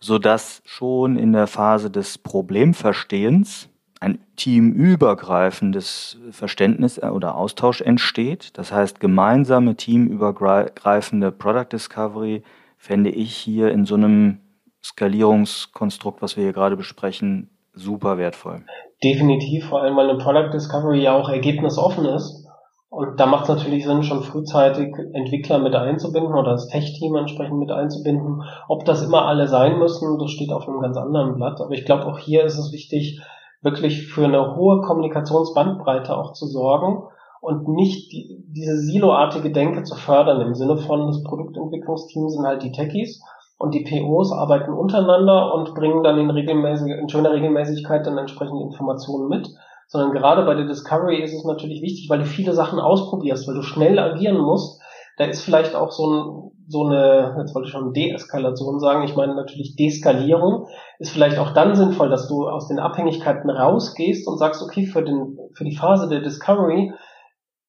[0.00, 3.68] sodass schon in der Phase des Problemverstehens
[4.00, 8.56] ein teamübergreifendes Verständnis oder Austausch entsteht.
[8.56, 12.42] Das heißt, gemeinsame teamübergreifende Product Discovery
[12.78, 14.38] fände ich hier in so einem
[14.82, 18.64] Skalierungskonstrukt, was wir hier gerade besprechen, super wertvoll.
[19.02, 22.46] Definitiv, vor allem weil eine Product Discovery ja auch ergebnisoffen ist.
[22.90, 27.58] Und da macht es natürlich Sinn, schon frühzeitig Entwickler mit einzubinden oder das Tech-Team entsprechend
[27.58, 28.42] mit einzubinden.
[28.66, 31.60] Ob das immer alle sein müssen, das steht auf einem ganz anderen Blatt.
[31.60, 33.20] Aber ich glaube, auch hier ist es wichtig,
[33.60, 37.02] wirklich für eine hohe Kommunikationsbandbreite auch zu sorgen
[37.40, 42.62] und nicht die, diese siloartige Denke zu fördern im Sinne von das Produktentwicklungsteam sind halt
[42.62, 43.22] die Techies
[43.58, 48.62] und die POs arbeiten untereinander und bringen dann in, regelmäßig, in schöner Regelmäßigkeit dann entsprechende
[48.62, 49.48] Informationen mit,
[49.88, 53.54] sondern gerade bei der Discovery ist es natürlich wichtig, weil du viele Sachen ausprobierst, weil
[53.54, 54.80] du schnell agieren musst.
[55.16, 59.16] Da ist vielleicht auch so, ein, so eine, jetzt wollte ich schon Deeskalation sagen, ich
[59.16, 60.68] meine natürlich Deskalierung,
[61.00, 65.02] ist vielleicht auch dann sinnvoll, dass du aus den Abhängigkeiten rausgehst und sagst, okay, für,
[65.02, 66.92] den, für die Phase der Discovery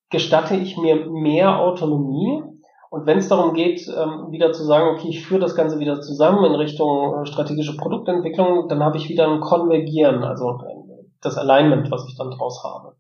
[0.09, 2.43] gestatte ich mir mehr Autonomie.
[2.89, 6.01] Und wenn es darum geht, ähm, wieder zu sagen, okay, ich führe das Ganze wieder
[6.01, 11.37] zusammen in Richtung äh, strategische Produktentwicklung, dann habe ich wieder ein Konvergieren, also äh, das
[11.37, 12.95] Alignment, was ich dann draus habe.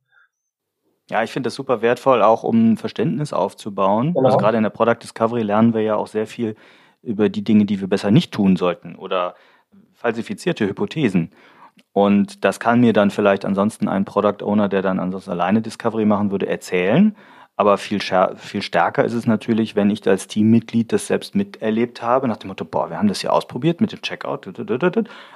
[1.09, 4.13] Ja, ich finde das super wertvoll, auch um Verständnis aufzubauen.
[4.13, 4.25] Genau.
[4.27, 6.55] Also gerade in der Product Discovery lernen wir ja auch sehr viel
[7.01, 9.33] über die Dinge, die wir besser nicht tun sollten oder
[9.93, 11.31] falsifizierte Hypothesen.
[11.93, 16.05] Und das kann mir dann vielleicht ansonsten ein Product Owner, der dann ansonsten alleine Discovery
[16.05, 17.15] machen würde, erzählen.
[17.59, 22.29] Aber viel, viel stärker ist es natürlich, wenn ich als Teammitglied das selbst miterlebt habe,
[22.29, 24.47] nach dem Motto, boah, wir haben das ja ausprobiert mit dem Checkout,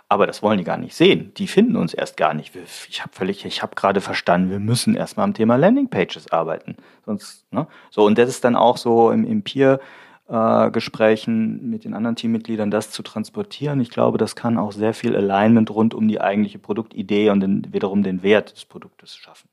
[0.07, 1.33] aber das wollen die gar nicht sehen.
[1.35, 2.53] Die finden uns erst gar nicht.
[2.87, 6.77] Ich habe völlig, ich habe gerade verstanden, wir müssen erstmal am Thema Landingpages arbeiten.
[7.05, 7.67] Sonst, ne?
[7.89, 9.81] So, und das ist dann auch so im, im Peer,
[10.29, 13.81] äh, Gesprächen mit den anderen Teammitgliedern das zu transportieren.
[13.81, 17.67] Ich glaube, das kann auch sehr viel Alignment rund um die eigentliche Produktidee und den,
[17.71, 19.49] wiederum den Wert des Produktes schaffen.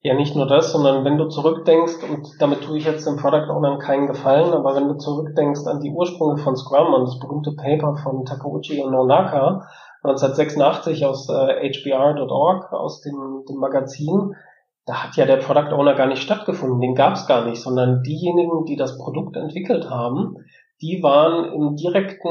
[0.00, 3.50] Ja, nicht nur das, sondern wenn du zurückdenkst, und damit tue ich jetzt dem Product
[3.50, 7.52] Owner keinen Gefallen, aber wenn du zurückdenkst an die Ursprünge von Scrum, und das berühmte
[7.52, 9.66] Paper von Takeuchi und Nonaka
[10.02, 14.34] 1986 aus äh, hbr.org, aus dem, dem Magazin,
[14.86, 18.02] da hat ja der Product Owner gar nicht stattgefunden, den gab es gar nicht, sondern
[18.02, 20.36] diejenigen, die das Produkt entwickelt haben,
[20.82, 22.28] die waren im direkten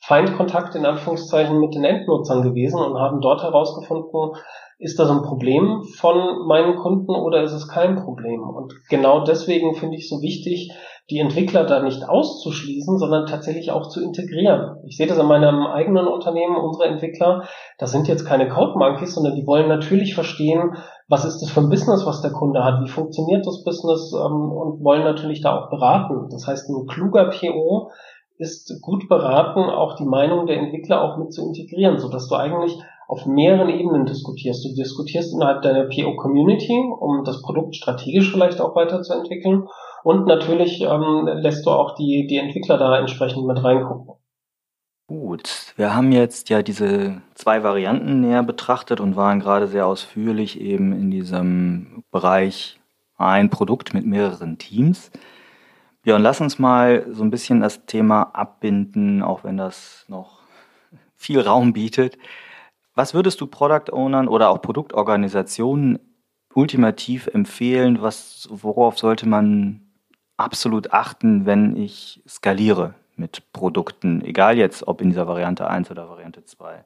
[0.00, 4.32] Feindkontakt in Anführungszeichen mit den Endnutzern gewesen und haben dort herausgefunden,
[4.78, 8.42] ist das ein Problem von meinen Kunden oder ist es kein Problem?
[8.42, 10.70] Und genau deswegen finde ich so wichtig,
[11.08, 14.76] die Entwickler da nicht auszuschließen, sondern tatsächlich auch zu integrieren.
[14.86, 17.48] Ich sehe das in meinem eigenen Unternehmen, unsere Entwickler,
[17.78, 20.76] das sind jetzt keine Code Monkeys, sondern die wollen natürlich verstehen,
[21.08, 24.50] was ist das für ein Business, was der Kunde hat, wie funktioniert das Business ähm,
[24.50, 26.28] und wollen natürlich da auch beraten.
[26.30, 27.90] Das heißt, ein kluger PO
[28.38, 32.34] ist gut beraten, auch die Meinung der Entwickler auch mit zu integrieren, so dass du
[32.34, 32.76] eigentlich
[33.08, 34.64] auf mehreren Ebenen diskutierst.
[34.64, 39.68] Du diskutierst innerhalb deiner PO-Community, um das Produkt strategisch vielleicht auch weiterzuentwickeln
[40.02, 44.16] und natürlich ähm, lässt du auch die, die Entwickler da entsprechend mit reingucken.
[45.08, 50.60] Gut, wir haben jetzt ja diese zwei Varianten näher betrachtet und waren gerade sehr ausführlich
[50.60, 52.80] eben in diesem Bereich
[53.16, 55.12] ein Produkt mit mehreren Teams.
[56.02, 60.40] Björn, lass uns mal so ein bisschen das Thema abbinden, auch wenn das noch
[61.14, 62.18] viel Raum bietet.
[62.96, 66.00] Was würdest du Product Ownern oder auch Produktorganisationen
[66.52, 68.02] ultimativ empfehlen?
[68.02, 69.82] Was, worauf sollte man
[70.36, 74.22] absolut achten, wenn ich skaliere mit Produkten?
[74.22, 76.84] Egal jetzt, ob in dieser Variante 1 oder Variante 2.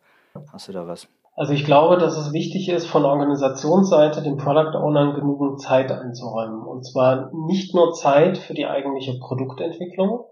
[0.53, 1.09] Hast du da was?
[1.37, 6.63] Also ich glaube, dass es wichtig ist, von Organisationsseite den Product Ownern genügend Zeit einzuräumen.
[6.63, 10.25] Und zwar nicht nur Zeit für die eigentliche Produktentwicklung,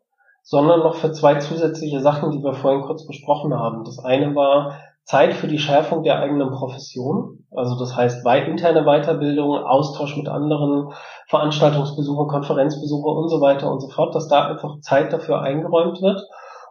[0.42, 3.84] sondern noch für zwei zusätzliche Sachen, die wir vorhin kurz besprochen haben.
[3.84, 4.78] Das eine war
[5.09, 10.92] Zeit für die Schärfung der eigenen Profession, also das heißt interne Weiterbildung, Austausch mit anderen,
[11.28, 16.20] Veranstaltungsbesuche, Konferenzbesuche und so weiter und so fort, dass da einfach Zeit dafür eingeräumt wird.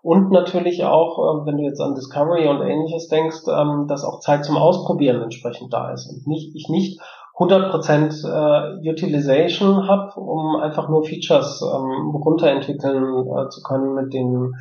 [0.03, 4.19] Und natürlich auch, äh, wenn du jetzt an Discovery und ähnliches denkst, ähm, dass auch
[4.19, 7.01] Zeit zum Ausprobieren entsprechend da ist und nicht, ich nicht
[7.39, 14.53] 100% äh, Utilization habe, um einfach nur Features ähm, runterentwickeln äh, zu können mit den,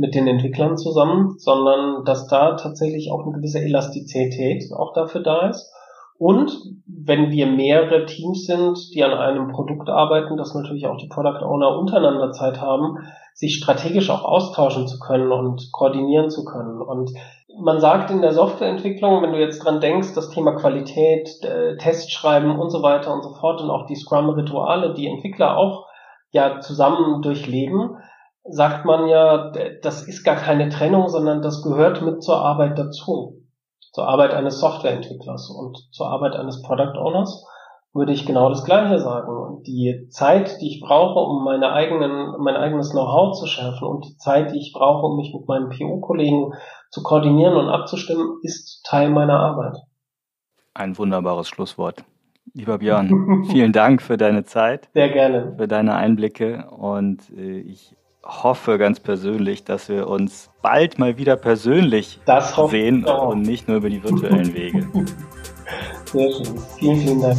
[0.00, 5.48] mit den Entwicklern zusammen, sondern dass da tatsächlich auch eine gewisse Elastizität auch dafür da
[5.48, 5.70] ist.
[6.18, 6.52] Und
[6.86, 11.44] wenn wir mehrere Teams sind, die an einem Produkt arbeiten, dass natürlich auch die Product
[11.44, 12.98] Owner untereinander Zeit haben,
[13.34, 16.80] sich strategisch auch austauschen zu können und koordinieren zu können.
[16.80, 17.10] Und
[17.58, 22.58] man sagt in der Softwareentwicklung, wenn du jetzt dran denkst, das Thema Qualität, äh, Testschreiben
[22.58, 25.86] und so weiter und so fort und auch die Scrum-Rituale, die Entwickler auch
[26.32, 27.96] ja zusammen durchleben,
[28.50, 33.36] sagt man ja, das ist gar keine Trennung, sondern das gehört mit zur Arbeit dazu.
[33.92, 37.44] Zur Arbeit eines Softwareentwicklers und zur Arbeit eines Product Owners
[37.92, 39.62] würde ich genau das Gleiche sagen.
[39.66, 44.16] Die Zeit, die ich brauche, um meine eigenen, mein eigenes Know-how zu schärfen und die
[44.16, 46.52] Zeit, die ich brauche, um mich mit meinen PO-Kollegen
[46.90, 49.76] zu koordinieren und abzustimmen, ist Teil meiner Arbeit.
[50.74, 52.04] Ein wunderbares Schlusswort.
[52.54, 54.88] Lieber Björn, vielen Dank für deine Zeit.
[54.94, 55.54] Sehr gerne.
[55.56, 61.36] Für deine Einblicke und äh, ich hoffe ganz persönlich, dass wir uns bald mal wieder
[61.36, 62.20] persönlich
[62.70, 64.88] sehen und nicht nur über die virtuellen Wege.
[66.12, 66.58] Sehr schön.
[66.78, 67.38] Vielen, vielen Dank.